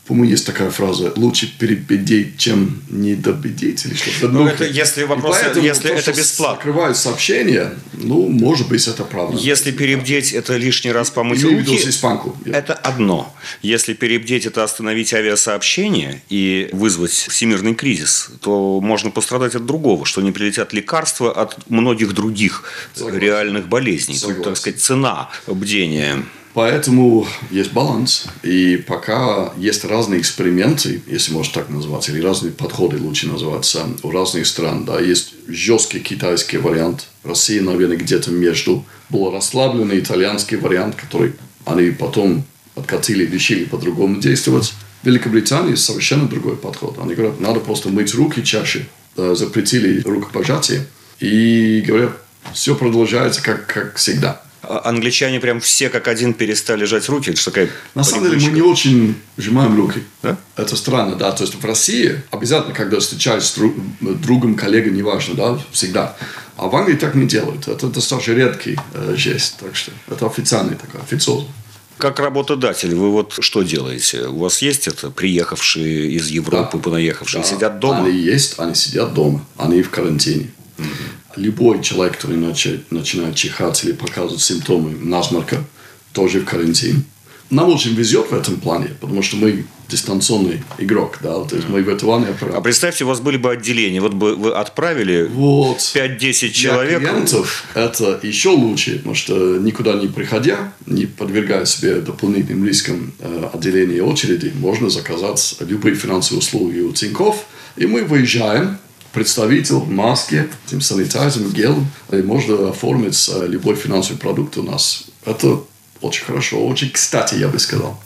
по-моему, 0.06 0.30
есть 0.30 0.46
такая 0.46 0.70
фраза 0.70 1.12
«лучше 1.16 1.46
перебедеть, 1.58 2.38
чем 2.38 2.82
недобедеть» 2.90 3.84
или 3.86 3.94
что-то. 3.94 4.28
Ну, 4.28 4.46
это 4.46 4.64
если 4.64 5.02
вопрос- 5.04 5.36
если 5.60 5.88
то, 5.88 5.94
это 5.94 6.12
бесплатно. 6.12 6.60
Скрывают 6.60 6.96
сообщения, 6.96 7.74
ну, 7.94 8.28
может 8.28 8.68
быть, 8.68 8.86
это 8.86 9.02
правда. 9.04 9.36
Если 9.38 9.72
перебдеть, 9.72 10.32
это 10.32 10.56
лишний 10.56 10.92
раз 10.92 11.10
помыть 11.10 11.42
Имею 11.42 11.64
в 11.64 11.68
руки. 11.68 11.88
испанку. 11.88 12.36
Это 12.44 12.72
одно. 12.74 13.34
Если 13.62 13.94
перебдеть, 13.94 14.46
это 14.46 14.62
остановить 14.62 15.12
авиасообщение 15.12 16.22
и 16.28 16.68
вызвать 16.72 17.10
всемирный 17.12 17.74
кризис, 17.74 18.30
то 18.40 18.80
можно 18.80 19.10
пострадать 19.10 19.54
от 19.54 19.66
другого, 19.66 20.04
что 20.06 20.20
не 20.22 20.30
прилетят 20.32 20.72
лекарства 20.72 21.32
от 21.32 21.68
многих 21.70 22.12
других 22.14 22.62
Согласен. 22.94 23.18
реальных 23.18 23.68
болезней. 23.68 24.14
Тут, 24.14 24.20
Согласен. 24.22 24.44
так 24.44 24.56
сказать, 24.56 24.80
цена 24.80 25.30
бдения. 25.46 26.24
Поэтому 26.56 27.26
есть 27.50 27.74
баланс. 27.74 28.24
И 28.42 28.78
пока 28.78 29.52
есть 29.58 29.84
разные 29.84 30.22
эксперименты, 30.22 31.02
если 31.06 31.34
можно 31.34 31.52
так 31.52 31.68
назвать, 31.68 32.08
или 32.08 32.18
разные 32.22 32.50
подходы, 32.50 32.96
лучше 32.96 33.28
называться, 33.28 33.86
у 34.02 34.10
разных 34.10 34.46
стран. 34.46 34.86
Да, 34.86 34.98
есть 34.98 35.34
жесткий 35.48 36.00
китайский 36.00 36.56
вариант. 36.56 37.08
Россия, 37.24 37.60
наверное, 37.60 37.98
где-то 37.98 38.30
между. 38.30 38.86
Был 39.10 39.30
расслабленный 39.30 39.98
итальянский 39.98 40.56
вариант, 40.56 40.94
который 40.94 41.34
они 41.66 41.90
потом 41.90 42.42
откатили, 42.74 43.26
решили 43.26 43.66
по-другому 43.66 44.18
действовать. 44.18 44.72
В 45.02 45.06
Великобритании 45.06 45.74
совершенно 45.74 46.26
другой 46.26 46.56
подход. 46.56 46.96
Они 46.98 47.14
говорят, 47.14 47.38
надо 47.38 47.60
просто 47.60 47.90
мыть 47.90 48.14
руки 48.14 48.42
чаще. 48.42 48.86
Э, 49.18 49.34
Запретили 49.36 50.00
рукопожатие. 50.00 50.86
И 51.20 51.84
говорят, 51.86 52.12
все 52.54 52.74
продолжается 52.74 53.42
как, 53.42 53.66
как 53.66 53.96
всегда. 53.96 54.40
А 54.68 54.88
англичане 54.88 55.40
прям 55.40 55.60
все 55.60 55.88
как 55.88 56.08
один 56.08 56.34
перестали 56.34 56.84
жать 56.84 57.08
руки. 57.08 57.30
Это 57.30 57.44
такая 57.44 57.70
На 57.94 58.04
самом 58.04 58.30
деле 58.30 58.46
мы 58.46 58.52
не 58.52 58.62
очень 58.62 59.14
сжимаем 59.36 59.76
руки. 59.76 60.02
Да? 60.22 60.36
Это 60.56 60.76
странно, 60.76 61.16
да. 61.16 61.32
То 61.32 61.44
есть 61.44 61.54
в 61.54 61.64
России 61.64 62.22
обязательно, 62.30 62.74
когда 62.74 62.98
встречаешься 62.98 63.52
с 63.52 63.54
друг, 63.54 63.74
другом, 64.00 64.54
коллегой, 64.54 64.92
неважно, 64.92 65.34
да, 65.34 65.58
всегда. 65.72 66.16
А 66.56 66.68
в 66.68 66.76
Англии 66.76 66.96
так 66.96 67.14
не 67.14 67.26
делают. 67.26 67.68
Это 67.68 67.88
достаточно 67.88 68.32
редкий 68.32 68.78
э, 68.94 69.14
жест. 69.16 69.56
Так 69.60 69.76
что 69.76 69.92
это 70.10 70.26
официальный 70.26 70.74
такой, 70.74 71.00
официозный. 71.00 71.50
Как 71.98 72.18
работодатель, 72.18 72.94
вы 72.94 73.10
вот 73.10 73.36
что 73.40 73.62
делаете? 73.62 74.26
У 74.26 74.40
вас 74.40 74.60
есть 74.60 74.86
это 74.86 75.10
приехавшие 75.10 76.10
из 76.12 76.28
Европы, 76.28 76.76
да. 76.76 76.82
понаехавшие, 76.82 77.42
да. 77.42 77.48
сидят 77.48 77.78
дома? 77.78 78.04
Они 78.04 78.18
есть, 78.18 78.58
они 78.58 78.74
сидят 78.74 79.14
дома, 79.14 79.46
они 79.56 79.82
в 79.82 79.90
карантине. 79.90 80.50
Угу. 80.78 80.86
Любой 81.36 81.82
человек, 81.82 82.16
который 82.16 82.36
начинает 82.36 83.34
чихать 83.34 83.84
или 83.84 83.92
показывать 83.92 84.42
симптомы 84.42 84.90
насморка, 84.90 85.64
тоже 86.12 86.40
в 86.40 86.44
карантине. 86.44 87.02
Нам 87.50 87.68
очень 87.68 87.94
везет 87.94 88.30
в 88.30 88.34
этом 88.34 88.56
плане, 88.56 88.88
потому 89.00 89.22
что 89.22 89.36
мы 89.36 89.64
дистанционный 89.88 90.62
игрок, 90.78 91.18
да, 91.22 91.44
то 91.44 91.54
есть 91.54 91.68
мы 91.68 91.80
виртуальный 91.80 92.30
аппарат. 92.30 92.56
А 92.56 92.60
представьте, 92.60 93.04
у 93.04 93.06
вас 93.06 93.20
были 93.20 93.36
бы 93.36 93.52
отделения, 93.52 94.00
вот 94.00 94.14
бы 94.14 94.34
вы 94.34 94.52
отправили 94.52 95.28
вот. 95.32 95.78
5-10 95.78 96.50
человек. 96.50 96.98
Для 96.98 97.10
клиентов 97.10 97.64
это 97.74 98.18
еще 98.22 98.48
лучше, 98.48 98.96
потому 98.96 99.14
что 99.14 99.58
никуда 99.58 99.94
не 99.94 100.08
приходя, 100.08 100.72
не 100.86 101.06
подвергая 101.06 101.66
себе 101.66 101.96
дополнительным 102.00 102.66
рискам 102.66 103.12
э, 103.20 103.48
отделения 103.52 103.98
и 103.98 104.00
очереди, 104.00 104.52
можно 104.58 104.90
заказать 104.90 105.56
любые 105.60 105.94
финансовые 105.94 106.40
услуги 106.40 106.80
у 106.80 106.92
Тинькофф, 106.92 107.36
и 107.76 107.86
мы 107.86 108.02
выезжаем, 108.04 108.78
представитель 109.16 109.76
в 109.76 109.90
маске, 109.90 110.46
этим 110.66 110.82
санитайзером, 110.82 111.50
гелем, 111.50 111.86
и 112.12 112.16
можно 112.16 112.68
оформить 112.68 113.30
э, 113.32 113.46
любой 113.46 113.74
финансовый 113.74 114.18
продукт 114.18 114.58
у 114.58 114.62
нас. 114.62 115.04
Это 115.24 115.60
очень 116.02 116.26
хорошо, 116.26 116.58
очень 116.66 116.90
кстати, 116.90 117.34
я 117.36 117.48
бы 117.48 117.58
сказал. 117.58 117.98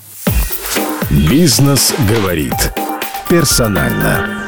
Бизнес 1.11 1.93
говорит 2.09 2.55
персонально. 3.29 4.40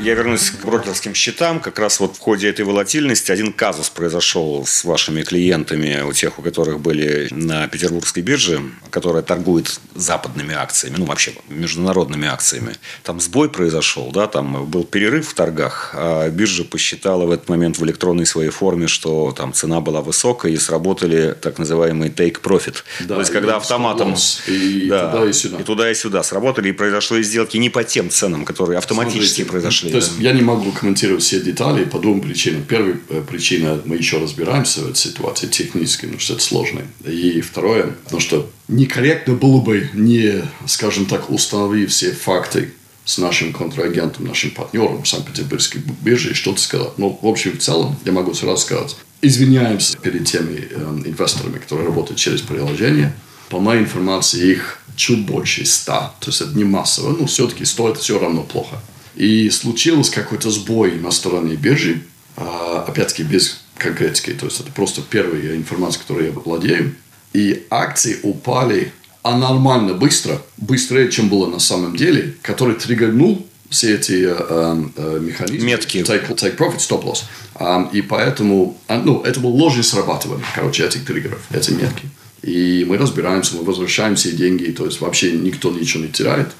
Я 0.00 0.14
вернусь 0.14 0.50
к 0.50 0.64
брокерским 0.64 1.12
счетам. 1.12 1.58
Как 1.58 1.78
раз 1.80 1.98
вот 1.98 2.14
в 2.16 2.20
ходе 2.20 2.48
этой 2.48 2.64
волатильности 2.64 3.32
один 3.32 3.52
казус 3.52 3.90
произошел 3.90 4.64
с 4.64 4.84
вашими 4.84 5.22
клиентами, 5.22 6.02
у 6.02 6.12
тех, 6.12 6.38
у 6.38 6.42
которых 6.42 6.78
были 6.78 7.26
на 7.32 7.66
Петербургской 7.66 8.22
бирже, 8.22 8.60
которая 8.90 9.24
торгует 9.24 9.80
западными 9.96 10.54
акциями, 10.54 10.96
ну 10.98 11.04
вообще 11.04 11.32
международными 11.48 12.28
акциями. 12.28 12.74
Там 13.02 13.20
сбой 13.20 13.50
произошел, 13.50 14.12
да, 14.12 14.28
там 14.28 14.66
был 14.66 14.84
перерыв 14.84 15.28
в 15.28 15.34
торгах, 15.34 15.90
а 15.94 16.30
биржа 16.30 16.62
посчитала 16.62 17.26
в 17.26 17.32
этот 17.32 17.48
момент 17.48 17.78
в 17.78 17.84
электронной 17.84 18.24
своей 18.24 18.50
форме, 18.50 18.86
что 18.86 19.32
там 19.32 19.52
цена 19.52 19.80
была 19.80 20.00
высокая 20.00 20.52
и 20.52 20.58
сработали 20.58 21.36
так 21.40 21.58
называемый 21.58 22.10
take 22.10 22.40
profit. 22.40 22.84
Да, 23.00 23.14
То 23.14 23.20
есть, 23.20 23.32
когда 23.32 23.56
автоматом... 23.56 24.14
И 24.46 24.86
да, 24.88 25.10
туда 25.10 25.28
и 25.28 25.32
сюда. 25.32 25.58
И 25.58 25.62
туда 25.64 25.90
и 25.90 25.94
сюда 25.94 26.22
сработали, 26.22 26.68
и 26.68 26.72
произошло 26.72 27.20
сделки 27.20 27.56
не 27.56 27.68
по 27.68 27.82
тем 27.82 28.10
ценам, 28.10 28.44
которые 28.44 28.78
автоматически 28.78 29.42
Смотрите, 29.42 29.50
произошли 29.50 29.87
то 29.88 29.96
есть 29.96 30.12
я 30.18 30.32
не 30.32 30.42
могу 30.42 30.70
комментировать 30.72 31.22
все 31.22 31.40
детали 31.40 31.84
по 31.84 31.98
двум 31.98 32.20
причинам. 32.20 32.64
Первая 32.64 32.98
э, 33.08 33.22
причина, 33.28 33.80
мы 33.84 33.96
еще 33.96 34.18
разбираемся 34.18 34.80
в 34.80 34.90
этой 34.90 34.96
ситуации 34.96 35.46
технически, 35.46 36.02
потому 36.02 36.20
что 36.20 36.34
это 36.34 36.42
сложно. 36.42 36.82
И 37.06 37.40
второе, 37.40 37.94
потому 38.04 38.20
что 38.20 38.50
некорректно 38.68 39.34
было 39.34 39.60
бы, 39.60 39.90
не, 39.94 40.42
скажем 40.66 41.06
так, 41.06 41.30
установив 41.30 41.90
все 41.90 42.12
факты 42.12 42.72
с 43.04 43.18
нашим 43.18 43.52
контрагентом, 43.52 44.26
нашим 44.26 44.50
партнером 44.50 45.04
Санкт-Петербургской 45.04 45.82
биржи 46.02 46.32
и 46.32 46.34
что-то 46.34 46.60
сказать. 46.60 46.98
Но, 46.98 47.18
в 47.22 47.26
общем, 47.26 47.52
в 47.52 47.58
целом, 47.58 47.96
я 48.04 48.12
могу 48.12 48.34
сразу 48.34 48.60
сказать, 48.60 48.96
извиняемся 49.22 49.96
перед 49.96 50.26
теми 50.26 50.68
э, 50.70 51.02
инвесторами, 51.06 51.58
которые 51.58 51.86
работают 51.86 52.18
через 52.18 52.42
приложение. 52.42 53.14
По 53.48 53.60
моей 53.60 53.82
информации, 53.82 54.50
их 54.52 54.80
чуть 54.94 55.24
больше 55.24 55.64
ста. 55.64 56.12
То 56.20 56.28
есть 56.30 56.42
это 56.42 56.56
не 56.56 56.64
массово, 56.64 57.16
но 57.18 57.26
все-таки 57.26 57.64
стоит 57.64 57.96
все 57.96 58.18
равно 58.18 58.42
плохо. 58.42 58.80
И 59.14 59.50
случился 59.50 60.12
какой-то 60.12 60.50
сбой 60.50 60.92
на 60.92 61.10
стороне 61.10 61.56
биржи, 61.56 62.02
а, 62.36 62.84
опять-таки 62.86 63.22
без 63.24 63.60
конкретики, 63.76 64.32
то 64.32 64.46
есть 64.46 64.60
это 64.60 64.70
просто 64.72 65.02
первая 65.02 65.56
информация, 65.56 66.00
которой 66.00 66.26
я 66.26 66.32
владею. 66.32 66.94
И 67.32 67.66
акции 67.70 68.18
упали 68.22 68.92
анормально 69.22 69.94
быстро, 69.94 70.40
быстрее, 70.56 71.10
чем 71.10 71.28
было 71.28 71.46
на 71.46 71.58
самом 71.58 71.96
деле, 71.96 72.34
который 72.42 72.76
триггернул 72.76 73.46
все 73.70 73.94
эти 73.96 74.26
э, 74.26 74.84
э, 74.96 75.18
механизмы. 75.20 75.66
Метки. 75.66 75.98
Take, 75.98 76.34
take 76.34 76.56
profit, 76.56 76.78
stop 76.78 77.04
loss. 77.04 77.24
Um, 77.56 77.90
и 77.92 78.00
поэтому, 78.02 78.78
ну, 78.88 79.22
это 79.22 79.40
было 79.40 79.50
ложное 79.50 79.82
срабатывание, 79.82 80.46
короче, 80.54 80.86
этих 80.86 81.04
триггеров, 81.04 81.40
эти 81.50 81.72
метки. 81.72 82.04
И 82.42 82.86
мы 82.88 82.96
разбираемся, 82.96 83.56
мы 83.56 83.64
возвращаем 83.64 84.14
все 84.14 84.30
деньги, 84.32 84.70
то 84.70 84.86
есть 84.86 85.00
вообще 85.00 85.32
никто 85.32 85.70
ничего 85.70 86.04
не 86.04 86.10
теряет. 86.10 86.52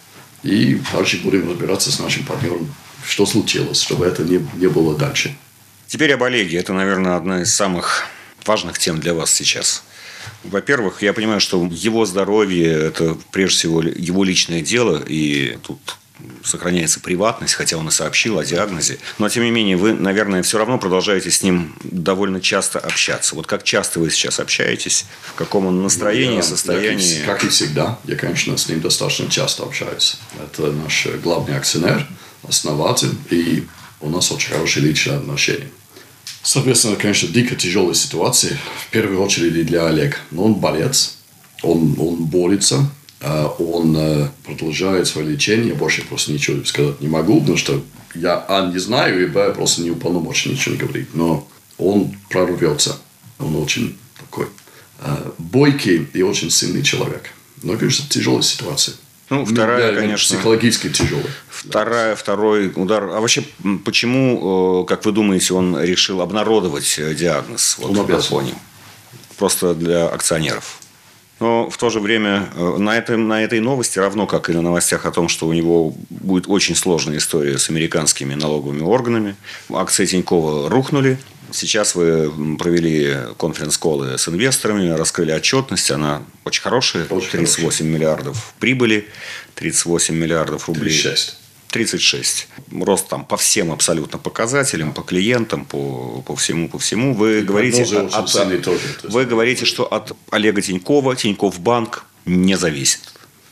И 0.42 0.80
дальше 0.92 1.20
будем 1.22 1.50
разбираться 1.50 1.90
с 1.90 1.98
нашим 1.98 2.24
партнером, 2.24 2.72
что 3.04 3.26
случилось, 3.26 3.80
чтобы 3.80 4.06
это 4.06 4.22
не, 4.22 4.40
не 4.56 4.68
было 4.68 4.96
дальше. 4.96 5.36
Теперь 5.86 6.12
об 6.12 6.22
Олеге. 6.22 6.58
Это, 6.58 6.72
наверное, 6.72 7.16
одна 7.16 7.42
из 7.42 7.52
самых 7.54 8.04
важных 8.44 8.78
тем 8.78 9.00
для 9.00 9.14
вас 9.14 9.32
сейчас. 9.32 9.84
Во-первых, 10.44 11.02
я 11.02 11.12
понимаю, 11.12 11.40
что 11.40 11.66
его 11.70 12.04
здоровье– 12.04 12.70
это 12.72 13.16
прежде 13.32 13.56
всего 13.56 13.82
его 13.82 14.24
личное 14.24 14.60
дело, 14.60 15.02
и 15.06 15.58
тут 15.62 15.78
сохраняется 16.42 17.00
приватность, 17.00 17.54
хотя 17.54 17.76
он 17.76 17.88
и 17.88 17.90
сообщил 17.90 18.38
о 18.38 18.44
диагнозе. 18.44 18.98
Но, 19.18 19.28
тем 19.28 19.44
не 19.44 19.50
менее, 19.50 19.76
вы, 19.76 19.92
наверное, 19.92 20.42
все 20.42 20.58
равно 20.58 20.78
продолжаете 20.78 21.30
с 21.30 21.42
ним 21.42 21.74
довольно 21.82 22.40
часто 22.40 22.78
общаться. 22.78 23.34
Вот 23.34 23.46
как 23.46 23.62
часто 23.62 24.00
вы 24.00 24.10
сейчас 24.10 24.40
общаетесь? 24.40 25.06
В 25.34 25.34
каком 25.34 25.66
он 25.66 25.82
настроении, 25.82 26.36
я, 26.36 26.42
состоянии? 26.42 27.20
Я, 27.20 27.26
как 27.26 27.44
и 27.44 27.48
всегда, 27.48 27.98
я, 28.04 28.16
конечно, 28.16 28.56
с 28.56 28.68
ним 28.68 28.80
достаточно 28.80 29.30
часто 29.30 29.62
общаюсь. 29.62 30.16
Это 30.42 30.72
наш 30.72 31.06
главный 31.22 31.56
акционер, 31.56 32.06
основатель, 32.46 33.14
и 33.30 33.66
у 34.00 34.08
нас 34.08 34.30
очень 34.32 34.52
хорошие 34.52 34.86
личные 34.86 35.18
отношения. 35.18 35.68
Соответственно, 36.42 36.96
конечно, 36.96 37.28
дико 37.28 37.56
тяжелая 37.56 37.94
ситуация, 37.94 38.58
в 38.86 38.90
первую 38.90 39.22
очередь 39.22 39.66
для 39.66 39.86
Олега. 39.86 40.16
Но 40.30 40.44
он 40.44 40.54
борец, 40.54 41.16
он, 41.62 41.94
он 41.98 42.24
борется, 42.24 42.88
он 43.58 43.96
э, 43.96 44.28
продолжает 44.44 45.06
свое 45.06 45.28
лечение. 45.28 45.70
Я 45.70 45.74
больше 45.74 46.04
просто 46.04 46.32
ничего 46.32 46.64
сказать 46.64 47.00
не 47.00 47.08
могу, 47.08 47.40
потому 47.40 47.58
что 47.58 47.82
я, 48.14 48.44
а, 48.48 48.70
не 48.70 48.78
знаю, 48.78 49.22
и, 49.22 49.26
б, 49.26 49.52
просто 49.54 49.82
не 49.82 49.90
уполномочен 49.90 50.52
ничего 50.52 50.74
не 50.74 50.80
говорить. 50.80 51.14
Но 51.14 51.48
он 51.78 52.16
прорвется. 52.30 52.98
Он 53.38 53.56
очень 53.56 53.98
такой 54.18 54.46
э, 55.00 55.30
бойкий 55.38 56.06
и 56.12 56.22
очень 56.22 56.50
сильный 56.50 56.82
человек. 56.82 57.30
Но, 57.62 57.76
конечно, 57.76 58.06
тяжелая 58.08 58.42
ситуация. 58.42 58.94
Ну, 59.30 59.44
вторая, 59.44 59.92
да, 59.92 60.00
конечно. 60.00 60.36
Психологически 60.36 60.88
тяжелая. 60.88 61.26
Вторая, 61.50 62.16
второй 62.16 62.72
удар. 62.74 63.04
А 63.04 63.20
вообще, 63.20 63.44
почему, 63.84 64.84
э, 64.84 64.86
как 64.86 65.04
вы 65.04 65.12
думаете, 65.12 65.54
он 65.54 65.78
решил 65.82 66.20
обнародовать 66.20 67.00
диагноз 67.16 67.76
вот, 67.78 67.98
он 67.98 68.22
фоне? 68.22 68.54
Просто 69.36 69.74
для 69.74 70.06
акционеров. 70.06 70.80
Но 71.40 71.70
в 71.70 71.76
то 71.76 71.88
же 71.88 72.00
время 72.00 72.48
э, 72.54 72.76
на, 72.78 72.96
этом, 72.96 73.28
на 73.28 73.44
этой 73.44 73.60
новости, 73.60 73.98
равно 73.98 74.26
как 74.26 74.50
и 74.50 74.52
на 74.52 74.62
новостях 74.62 75.06
о 75.06 75.12
том, 75.12 75.28
что 75.28 75.46
у 75.46 75.52
него 75.52 75.94
будет 76.10 76.48
очень 76.48 76.74
сложная 76.74 77.18
история 77.18 77.58
с 77.58 77.70
американскими 77.70 78.34
налоговыми 78.34 78.82
органами, 78.82 79.36
акции 79.72 80.06
Тинькова 80.06 80.68
рухнули. 80.68 81.18
Сейчас 81.50 81.94
вы 81.94 82.30
провели 82.58 83.16
конференц-колы 83.38 84.18
с 84.18 84.28
инвесторами, 84.28 84.90
раскрыли 84.90 85.32
отчетность. 85.32 85.90
Она 85.90 86.22
очень 86.44 86.62
хорошая. 86.62 87.06
Очень 87.08 87.30
38 87.30 87.62
хорошая. 87.62 87.88
миллиардов 87.88 88.54
прибыли, 88.58 89.08
38 89.54 90.14
миллиардов 90.14 90.68
рублей. 90.68 90.90
36. 90.90 91.36
36. 91.70 92.48
Рост 92.72 93.08
там 93.08 93.24
по 93.24 93.36
всем 93.36 93.70
абсолютно 93.72 94.18
показателям, 94.18 94.92
по 94.92 95.02
клиентам, 95.02 95.64
по, 95.64 96.22
по 96.26 96.34
всему, 96.34 96.68
по 96.68 96.78
всему. 96.78 97.14
Вы 97.14 97.42
говорите, 97.42 97.82
от, 97.82 98.14
от, 98.14 98.62
тоже, 98.62 98.80
вы 99.04 99.24
говорите, 99.26 99.64
что 99.64 99.84
от 99.84 100.12
Олега 100.30 100.62
Тинькова 100.62 101.16
Тиньков 101.16 101.60
Банк 101.60 102.04
не 102.24 102.56
зависит. 102.56 103.00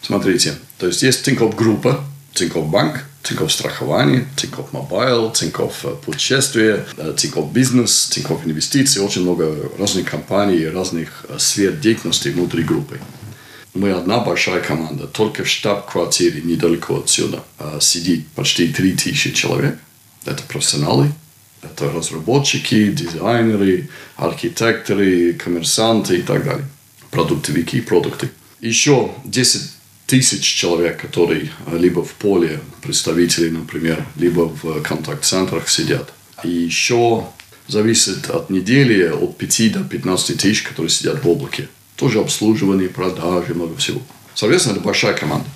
Смотрите, 0.03 0.55
то 0.79 0.87
есть 0.87 1.03
есть 1.03 1.25
Тиньков 1.25 1.55
Группа, 1.55 2.05
Тиньков 2.33 2.69
Банк, 2.69 3.05
Тиньков 3.23 3.53
Страхование, 3.53 4.25
Тиньков 4.37 4.73
Мобайл, 4.73 5.33
Тиньков 5.33 5.85
э, 5.85 5.97
Путешествие, 6.05 6.87
э, 6.97 7.15
Тиньков 7.17 7.53
Бизнес, 7.53 8.09
Тиньков 8.09 8.47
Инвестиции, 8.47 9.01
очень 9.01 9.23
много 9.23 9.71
разных 9.79 10.09
компаний, 10.09 10.67
разных 10.67 11.27
э, 11.29 11.37
сфер 11.39 11.73
деятельности 11.73 12.29
внутри 12.29 12.63
группы. 12.63 13.01
Мы 13.77 13.93
одна 13.93 14.21
большая 14.21 14.63
команда. 14.63 15.07
Только 15.07 15.45
в 15.45 15.49
штаб-квартире 15.49 16.41
недалеко 16.41 16.99
отсюда 16.99 17.45
а, 17.59 17.79
сидит 17.79 18.27
почти 18.29 18.69
3000 18.69 19.33
человек. 19.35 19.79
Это 20.25 20.43
профессионалы, 20.45 21.13
это 21.61 21.93
разработчики, 21.93 22.91
дизайнеры, 22.91 23.91
архитекторы, 24.17 25.35
коммерсанты 25.35 26.17
и 26.17 26.23
так 26.23 26.45
далее. 26.45 26.65
Продуктовики, 27.11 27.83
продукты. 27.83 28.31
Еще 28.63 29.13
10 29.27 29.61
тысяч 30.07 30.43
человек, 30.43 30.99
которые 30.99 31.51
либо 31.71 32.03
в 32.03 32.13
поле 32.13 32.61
представители, 32.81 33.51
например, 33.51 34.07
либо 34.17 34.49
в 34.49 34.81
контакт-центрах 34.81 35.69
сидят. 35.69 36.15
И 36.45 36.49
еще 36.49 37.27
зависит 37.69 38.31
от 38.31 38.49
недели 38.49 39.07
от 39.09 39.37
5 39.37 39.73
до 39.73 39.85
15 39.85 40.41
тысяч, 40.41 40.63
которые 40.63 40.89
сидят 40.89 41.23
в 41.23 41.29
облаке. 41.29 41.69
Тоже 41.97 42.21
обслуживание, 42.21 42.89
продажи, 42.89 43.55
много 43.55 43.77
всего. 43.77 44.03
Соответственно, 44.35 44.75
это 44.75 44.83
большая 44.83 45.15
команда. 45.15 45.49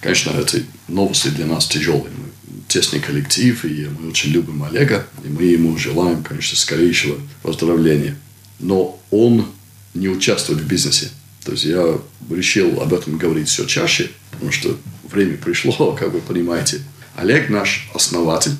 Конечно, 0.00 0.30
это 0.30 0.62
новости 0.86 1.28
для 1.28 1.46
нас 1.46 1.66
тяжелые. 1.66 2.10
Мы 2.16 2.28
тесный 2.68 3.00
коллектив, 3.00 3.64
и 3.64 3.88
мы 3.98 4.10
очень 4.10 4.30
любим 4.30 4.62
Олега, 4.62 5.06
и 5.24 5.28
мы 5.28 5.42
ему 5.42 5.76
желаем, 5.76 6.22
конечно, 6.22 6.56
скорейшего 6.56 7.18
выздоровления. 7.42 8.16
Но 8.60 9.00
он 9.10 9.46
не 9.94 10.08
участвует 10.08 10.60
в 10.60 10.66
бизнесе. 10.66 11.10
То 11.44 11.52
есть 11.52 11.64
я 11.64 11.98
решил 12.30 12.80
об 12.80 12.92
этом 12.92 13.18
говорить 13.18 13.48
все 13.48 13.64
чаще, 13.64 14.10
потому 14.30 14.52
что 14.52 14.76
время 15.04 15.36
пришло, 15.36 15.92
как 15.98 16.12
вы 16.12 16.20
понимаете. 16.20 16.82
Олег 17.16 17.48
наш 17.50 17.88
основатель, 17.94 18.52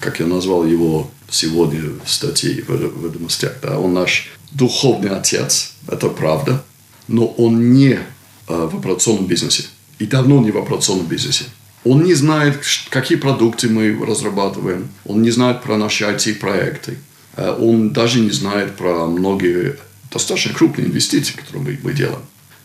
как 0.00 0.20
я 0.20 0.26
назвал 0.26 0.66
его 0.66 1.10
сегодня 1.30 1.80
в 2.04 2.10
статье 2.10 2.62
в 2.66 3.04
ведомостях, 3.04 3.54
да, 3.62 3.78
он 3.78 3.94
наш 3.94 4.28
духовный 4.50 5.10
отец, 5.10 5.72
это 5.88 6.08
правда, 6.08 6.62
но 7.08 7.26
он 7.26 7.72
не 7.72 7.92
э, 7.92 7.98
в 8.46 8.78
операционном 8.78 9.26
бизнесе. 9.26 9.64
И 9.98 10.06
давно 10.06 10.40
не 10.40 10.50
в 10.50 10.58
операционном 10.58 11.06
бизнесе. 11.06 11.44
Он 11.84 12.04
не 12.04 12.14
знает, 12.14 12.60
какие 12.90 13.18
продукты 13.18 13.68
мы 13.68 13.98
разрабатываем. 14.04 14.88
Он 15.04 15.22
не 15.22 15.30
знает 15.30 15.62
про 15.62 15.76
наши 15.76 16.04
IT-проекты. 16.04 16.98
Э, 17.36 17.56
он 17.58 17.90
даже 17.90 18.20
не 18.20 18.30
знает 18.30 18.76
про 18.76 19.06
многие 19.06 19.76
достаточно 20.10 20.52
крупные 20.54 20.86
инвестиции, 20.86 21.34
которые 21.34 21.62
мы, 21.62 21.78
мы 21.82 21.92
делаем. 21.92 22.22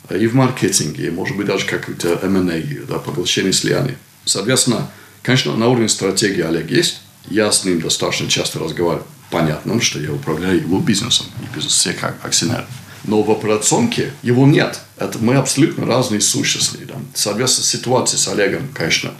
Э, 0.09 0.19
и 0.19 0.27
в 0.27 0.35
маркетинге, 0.35 1.07
и, 1.07 1.09
может 1.09 1.35
быть, 1.35 1.47
даже 1.47 1.65
какой-то 1.65 2.19
M&A, 2.21 2.85
да, 2.87 2.99
поглощение 2.99 3.53
слияния. 3.53 3.97
Соответственно, 4.25 4.89
конечно, 5.23 5.55
на 5.55 5.67
уровне 5.67 5.89
стратегии 5.89 6.41
Олег 6.41 6.69
есть. 6.69 7.01
Я 7.29 7.51
с 7.51 7.65
ним 7.65 7.81
достаточно 7.81 8.27
часто 8.27 8.59
разговариваю. 8.59 9.05
Понятно, 9.29 9.81
что 9.81 9.99
я 9.99 10.13
управляю 10.13 10.61
его 10.61 10.79
бизнесом 10.79 11.25
и 11.41 11.55
бизнес 11.55 11.73
все 11.73 11.93
как 11.93 12.23
акционер. 12.23 12.65
Но 13.07 13.23
в 13.23 13.31
операционке 13.31 14.11
его 14.21 14.45
нет. 14.45 14.81
Это 14.97 15.17
мы 15.19 15.35
абсолютно 15.35 15.85
разные 15.85 16.21
сущности. 16.21 16.77
Да. 16.85 16.95
Соответственно, 17.13 17.65
ситуация 17.65 18.17
с 18.17 18.27
Олегом, 18.27 18.67
конечно, 18.73 19.13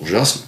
ужасна. 0.00 0.42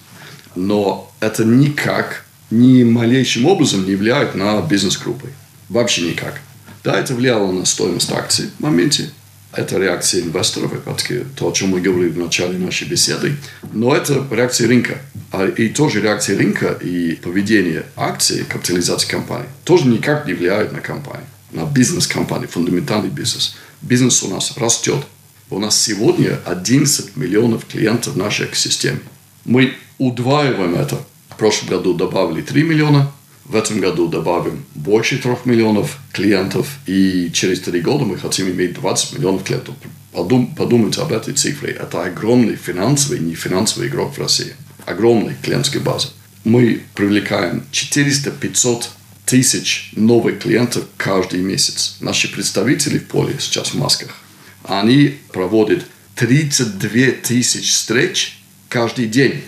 Но 0.57 1.11
это 1.21 1.45
никак, 1.45 2.27
ни 2.51 2.83
малейшим 2.83 3.47
образом 3.47 3.87
не 3.87 3.95
влияет 3.95 4.35
на 4.35 4.61
бизнес-группы. 4.61 5.31
Вообще 5.69 6.03
никак. 6.03 6.41
Да, 6.83 6.99
это 6.99 7.15
влияло 7.15 7.51
на 7.53 7.65
стоимость 7.65 8.11
акций 8.11 8.51
в 8.59 8.63
моменте. 8.63 9.11
Это 9.53 9.79
реакция 9.79 10.23
инвесторов, 10.23 10.73
опять-таки, 10.73 11.21
то, 11.37 11.51
о 11.51 11.53
чем 11.53 11.69
мы 11.69 11.81
говорили 11.81 12.11
в 12.11 12.19
начале 12.19 12.59
нашей 12.59 12.89
беседы. 12.89 13.37
Но 13.73 13.95
это 13.95 14.27
реакция 14.31 14.67
рынка. 14.67 14.99
А 15.31 15.47
и 15.47 15.69
тоже 15.69 16.01
реакция 16.01 16.37
рынка 16.37 16.73
и 16.73 17.15
поведение 17.17 17.85
акций, 17.95 18.45
капитализации 18.45 19.09
компании, 19.09 19.49
тоже 19.65 19.87
никак 19.87 20.27
не 20.27 20.33
влияет 20.33 20.73
на 20.73 20.81
компанию 20.81 21.27
на 21.53 21.65
бизнес-компании, 21.65 22.47
фундаментальный 22.47 23.11
бизнес. 23.11 23.55
Бизнес 23.81 24.23
у 24.23 24.29
нас 24.29 24.57
растет. 24.57 25.05
У 25.51 25.59
нас 25.59 25.81
сегодня 25.81 26.41
11 26.47 27.17
миллионов 27.17 27.67
клиентов 27.67 28.15
в 28.15 28.17
нашей 28.17 28.47
экосистеме. 28.47 29.01
Мы 29.45 29.75
удваиваем 29.99 30.75
это. 30.75 30.99
В 31.29 31.37
прошлом 31.37 31.69
году 31.69 31.95
добавили 31.95 32.43
3 32.43 32.63
миллиона, 32.63 33.13
в 33.45 33.57
этом 33.57 33.81
году 33.81 34.09
добавим 34.09 34.65
больше 34.75 35.19
3 35.19 35.39
миллионов 35.45 35.99
клиентов, 36.13 36.79
и 36.87 37.31
через 37.33 37.61
3 37.61 37.81
года 37.81 38.05
мы 38.05 38.17
хотим 38.17 38.49
иметь 38.49 38.75
20 38.75 39.19
миллионов 39.19 39.45
клиентов. 39.45 39.75
Подум, 40.13 40.55
подумайте 40.55 41.01
об 41.01 41.13
этой 41.13 41.35
цифре. 41.35 41.73
Это 41.73 42.05
огромный 42.05 42.57
финансовый 42.57 43.19
и 43.19 43.23
нефинансовый 43.23 43.89
игрок 43.89 44.15
в 44.15 44.19
России. 44.21 44.55
Огромная 44.87 45.37
клиентская 45.43 45.83
база. 45.83 46.09
Мы 46.45 46.83
привлекаем 46.95 47.65
400-500 47.73 48.85
тысяч 49.27 49.91
новых 49.97 50.41
клиентов 50.41 50.85
каждый 50.97 51.41
месяц. 51.41 51.97
Наши 52.01 52.31
представители 52.31 52.99
в 52.99 53.07
поле 53.07 53.37
сейчас 53.39 53.69
в 53.69 53.75
масках, 53.75 54.17
они 54.65 55.19
проводят 55.33 55.85
32 56.17 56.89
тысяч 57.23 57.71
встреч 57.71 58.39
каждый 58.69 59.07
день. 59.07 59.43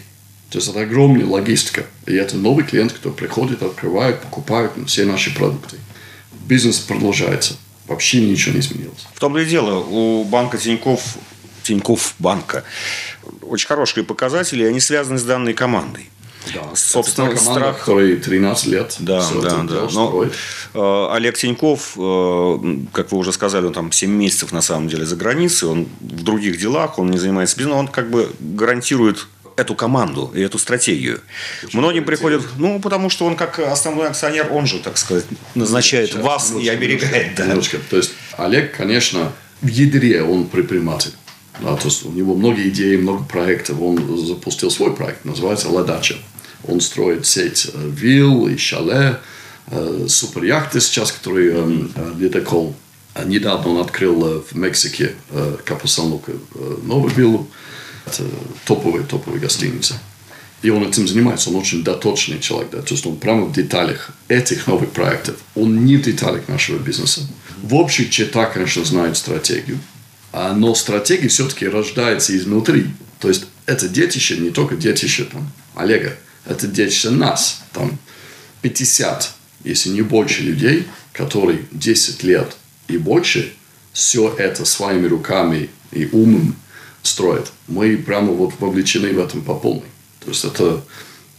То 0.50 0.58
есть 0.58 0.68
это 0.68 0.80
огромная 0.82 1.26
логистика. 1.26 1.86
И 2.06 2.14
это 2.14 2.36
новый 2.36 2.64
клиент, 2.64 2.92
кто 2.92 3.10
приходит, 3.10 3.62
открывает, 3.62 4.20
покупает 4.20 4.72
все 4.86 5.04
наши 5.04 5.34
продукты. 5.34 5.78
Бизнес 6.46 6.78
продолжается. 6.78 7.56
Вообще 7.86 8.20
ничего 8.20 8.54
не 8.54 8.60
изменилось. 8.60 9.06
В 9.14 9.20
том-то 9.20 9.40
и 9.40 9.46
дело, 9.46 9.80
у 9.80 10.24
банка 10.24 10.56
Тиньков, 10.56 11.16
Тиньков 11.62 12.14
банка 12.18 12.64
очень 13.42 13.66
хорошие 13.66 14.04
показатели, 14.04 14.64
они 14.64 14.80
связаны 14.80 15.18
с 15.18 15.24
данной 15.24 15.54
командой. 15.54 16.10
Да, 16.52 16.62
собственно, 16.74 17.28
команда, 17.28 17.60
страх... 17.60 17.78
который 17.78 18.16
13 18.16 18.66
лет 18.66 18.96
да, 18.98 19.24
да, 19.42 19.62
да. 19.62 19.88
Но, 19.92 20.24
э, 20.24 21.08
Олег 21.12 21.36
Тиньков, 21.38 21.94
э, 21.96 22.76
как 22.92 23.12
вы 23.12 23.18
уже 23.18 23.32
сказали, 23.32 23.66
он 23.66 23.72
там 23.72 23.92
7 23.92 24.10
месяцев 24.10 24.52
на 24.52 24.60
самом 24.60 24.88
деле 24.88 25.06
за 25.06 25.16
границей, 25.16 25.68
он 25.68 25.88
в 26.00 26.22
других 26.22 26.58
делах, 26.58 26.98
он 26.98 27.10
не 27.10 27.18
занимается 27.18 27.56
бизнесом, 27.56 27.80
он 27.80 27.88
как 27.88 28.10
бы 28.10 28.30
гарантирует 28.40 29.26
эту 29.56 29.74
команду 29.74 30.30
и 30.34 30.40
эту 30.40 30.58
стратегию. 30.58 31.20
Почему 31.62 31.82
Многим 31.82 32.04
приходят, 32.04 32.42
ну, 32.58 32.80
потому 32.80 33.08
что 33.08 33.24
он 33.24 33.36
как 33.36 33.58
основной 33.58 34.08
акционер, 34.08 34.48
он 34.50 34.66
же, 34.66 34.80
так 34.80 34.98
сказать, 34.98 35.24
назначает 35.54 36.10
Сейчас, 36.10 36.22
вас 36.22 36.50
минуточку, 36.50 36.72
и 36.72 36.76
оберегает. 36.76 37.34
Да. 37.36 37.46
Минуточку. 37.46 37.76
То 37.88 37.96
есть 37.96 38.12
Олег, 38.36 38.76
конечно, 38.76 39.32
в 39.60 39.68
ядре 39.68 40.22
он 40.22 40.46
предприниматель. 40.46 41.12
Да, 41.60 41.76
то 41.76 41.84
есть 41.84 42.04
у 42.04 42.10
него 42.10 42.34
много 42.34 42.60
идей, 42.62 42.96
много 42.96 43.24
проектов. 43.24 43.80
Он 43.80 44.18
запустил 44.26 44.70
свой 44.70 44.94
проект, 44.94 45.24
называется 45.24 45.68
«Ладача». 45.68 46.16
Он 46.66 46.80
строит 46.80 47.26
сеть 47.26 47.70
э, 47.72 47.90
вилл 47.90 48.48
и 48.48 48.56
шале, 48.56 49.20
э, 49.68 50.06
суперяхты 50.08 50.80
сейчас, 50.80 51.12
которые 51.12 51.52
э, 51.54 52.12
ледокол. 52.18 52.74
Недавно 53.24 53.70
он 53.70 53.80
открыл 53.80 54.42
в 54.42 54.56
Мексике 54.56 55.14
Капусанлука 55.64 56.32
новую 56.82 57.14
виллу. 57.14 57.48
Это 58.06 58.24
топовая, 58.64 59.04
топовая 59.04 59.38
гостиница. 59.38 59.94
И 60.62 60.70
он 60.70 60.82
этим 60.82 61.06
занимается. 61.06 61.50
Он 61.50 61.56
очень 61.56 61.84
доточный 61.84 62.40
человек. 62.40 62.72
Да? 62.72 62.82
То 62.82 62.94
есть 62.94 63.06
он 63.06 63.16
прямо 63.16 63.44
в 63.44 63.52
деталях 63.52 64.10
этих 64.26 64.66
новых 64.66 64.90
проектов. 64.90 65.36
Он 65.54 65.84
не 65.84 65.96
в 65.96 66.02
деталях 66.02 66.48
нашего 66.48 66.76
бизнеса. 66.80 67.20
В 67.62 67.76
общих 67.76 68.10
чертах, 68.10 68.54
конечно, 68.54 68.84
знает 68.84 69.16
стратегию. 69.16 69.78
Но 70.32 70.74
стратегия 70.74 71.28
все-таки 71.28 71.68
рождается 71.68 72.36
изнутри. 72.36 72.86
То 73.20 73.28
есть 73.28 73.46
это 73.64 73.88
детище, 73.88 74.38
не 74.38 74.50
только 74.50 74.74
детище 74.74 75.22
там, 75.22 75.52
Олега 75.76 76.16
это 76.46 76.66
детище 76.66 77.10
нас. 77.10 77.62
Там 77.72 77.98
50, 78.62 79.32
если 79.64 79.90
не 79.90 80.02
больше 80.02 80.42
людей, 80.42 80.86
которые 81.12 81.60
10 81.72 82.22
лет 82.22 82.56
и 82.88 82.98
больше 82.98 83.52
все 83.92 84.34
это 84.36 84.64
своими 84.64 85.06
руками 85.06 85.70
и 85.92 86.06
умом 86.06 86.56
строят. 87.02 87.52
Мы 87.68 87.96
прямо 87.96 88.32
вот 88.32 88.54
вовлечены 88.58 89.12
в 89.12 89.18
этом 89.18 89.42
по 89.42 89.54
полной. 89.54 89.88
То 90.20 90.30
есть 90.30 90.44
это 90.44 90.82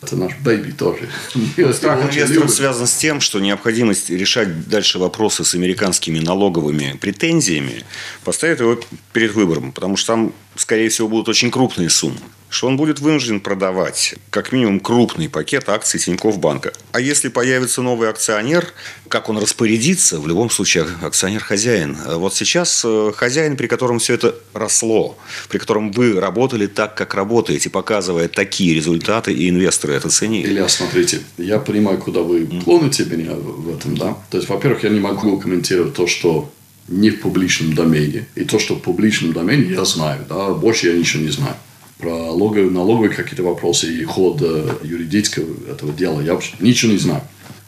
это 0.05 0.17
наш 0.17 0.35
бэйби 0.37 0.71
тоже. 0.71 1.09
Страх 1.73 2.03
инвесторов 2.03 2.51
связан 2.51 2.85
с 2.85 2.93
тем, 2.95 3.21
что 3.21 3.39
необходимость 3.39 4.11
решать 4.11 4.67
дальше 4.67 4.99
вопросы 4.99 5.43
с 5.43 5.55
американскими 5.55 6.19
налоговыми 6.19 6.95
претензиями 7.01 7.83
поставит 8.23 8.59
его 8.59 8.79
перед 9.13 9.33
выбором, 9.33 9.71
потому 9.71 9.97
что 9.97 10.13
там, 10.13 10.33
скорее 10.55 10.89
всего, 10.89 11.07
будут 11.07 11.29
очень 11.29 11.51
крупные 11.51 11.89
суммы 11.89 12.19
что 12.55 12.67
он 12.67 12.77
будет 12.77 12.99
вынужден 12.99 13.41
продавать 13.41 14.15
как 14.29 14.53
минимум 14.53 14.79
крупный 14.79 15.27
пакет 15.27 15.67
акций 15.67 15.99
Тинькофф 15.99 16.39
банка. 16.39 16.71
А 16.93 17.01
если 17.01 17.27
появится 17.27 17.81
новый 17.81 18.09
акционер, 18.09 18.67
как 19.09 19.27
он 19.27 19.37
распорядится, 19.37 20.21
в 20.21 20.27
любом 20.27 20.49
случае 20.49 20.87
акционер 21.01 21.43
хозяин. 21.43 21.97
Вот 22.05 22.33
сейчас 22.33 22.83
э, 22.85 23.11
хозяин, 23.13 23.57
при 23.57 23.67
котором 23.67 23.99
все 23.99 24.13
это 24.13 24.35
росло, 24.53 25.17
при 25.49 25.57
котором 25.57 25.91
вы 25.91 26.17
работали 26.19 26.67
так, 26.67 26.95
как 26.95 27.13
работаете, 27.13 27.69
показывая 27.69 28.29
такие 28.29 28.73
результаты, 28.73 29.33
и 29.33 29.49
инвесторы 29.49 29.93
это 29.93 30.09
ценили. 30.09 30.47
Илья, 30.47 30.69
смотрите, 30.69 31.19
я 31.37 31.59
понимаю, 31.59 31.97
куда 31.97 32.21
вы 32.21 32.45
клоните 32.63 33.03
меня 33.03 33.33
в 33.33 33.75
этом, 33.75 33.97
да? 33.97 34.17
То 34.29 34.37
есть, 34.37 34.47
во-первых, 34.49 34.83
я 34.83 34.89
не 34.91 35.01
могу 35.01 35.37
комментировать 35.39 35.93
то, 35.93 36.07
что 36.07 36.49
не 36.87 37.09
в 37.09 37.21
публичном 37.21 37.73
домене. 37.73 38.27
И 38.35 38.43
то, 38.43 38.59
что 38.59 38.75
в 38.75 38.81
публичном 38.81 39.33
домене, 39.33 39.71
я 39.71 39.85
знаю. 39.85 40.25
Да? 40.29 40.53
Больше 40.53 40.87
я 40.87 40.97
ничего 40.97 41.23
не 41.23 41.31
знаю 41.31 41.55
про 41.97 42.09
налоговые, 42.09 42.69
налоговые 42.69 43.09
какие-то 43.09 43.43
вопросы 43.43 43.91
и 43.91 44.03
ход 44.03 44.41
э, 44.41 44.77
юридического 44.83 45.71
этого 45.71 45.93
дела. 45.93 46.21
Я 46.21 46.39
ничего 46.59 46.91
не 46.91 46.97
знаю. 46.97 47.21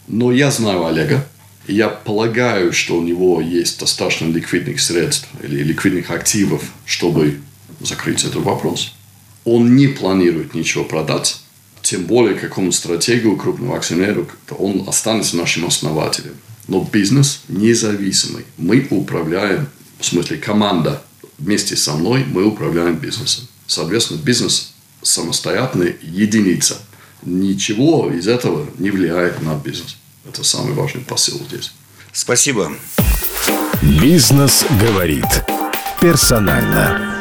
Но 0.08 0.32
я 0.32 0.52
знаю 0.52 0.86
Олега. 0.86 1.26
И 1.66 1.74
я 1.74 1.90
полагаю, 1.90 2.72
что 2.72 2.98
у 2.98 3.02
него 3.02 3.42
есть 3.42 3.80
достаточно 3.80 4.26
ликвидных 4.26 4.80
средств 4.80 5.28
или 5.44 5.64
ликвидных 5.64 6.12
активов, 6.12 6.64
чтобы 6.86 7.40
закрыть 7.82 8.24
этот 8.24 8.44
вопрос. 8.44 8.94
Он 9.44 9.76
не 9.76 9.88
планирует 9.88 10.54
ничего 10.54 10.84
продать, 10.84 11.42
тем 11.82 12.04
более 12.04 12.36
какому 12.36 12.72
стратегию 12.72 13.36
крупного 13.38 13.78
акционера, 13.78 14.26
он 14.58 14.86
останется 14.88 15.36
нашим 15.36 15.66
основателем. 15.66 16.36
Но 16.68 16.84
бизнес 16.84 17.42
независимый. 17.48 18.46
Мы 18.58 18.88
управляем, 18.90 19.68
в 20.00 20.06
смысле 20.06 20.38
команда 20.38 21.02
вместе 21.38 21.76
со 21.76 21.94
мной, 21.94 22.26
мы 22.26 22.46
управляем 22.46 22.98
бизнесом. 22.98 23.48
Соответственно, 23.68 24.20
бизнес 24.22 24.74
самостоятельная 25.02 25.96
единица. 26.02 26.78
Ничего 27.24 28.12
из 28.12 28.28
этого 28.28 28.68
не 28.78 28.92
влияет 28.92 29.42
на 29.42 29.56
бизнес. 29.56 29.98
Это 30.28 30.44
самый 30.44 30.74
важный 30.74 31.02
посыл 31.02 31.42
здесь. 31.48 31.72
Спасибо. 32.12 32.72
Бизнес 33.82 34.66
говорит 34.82 35.26
персонально. 36.02 37.17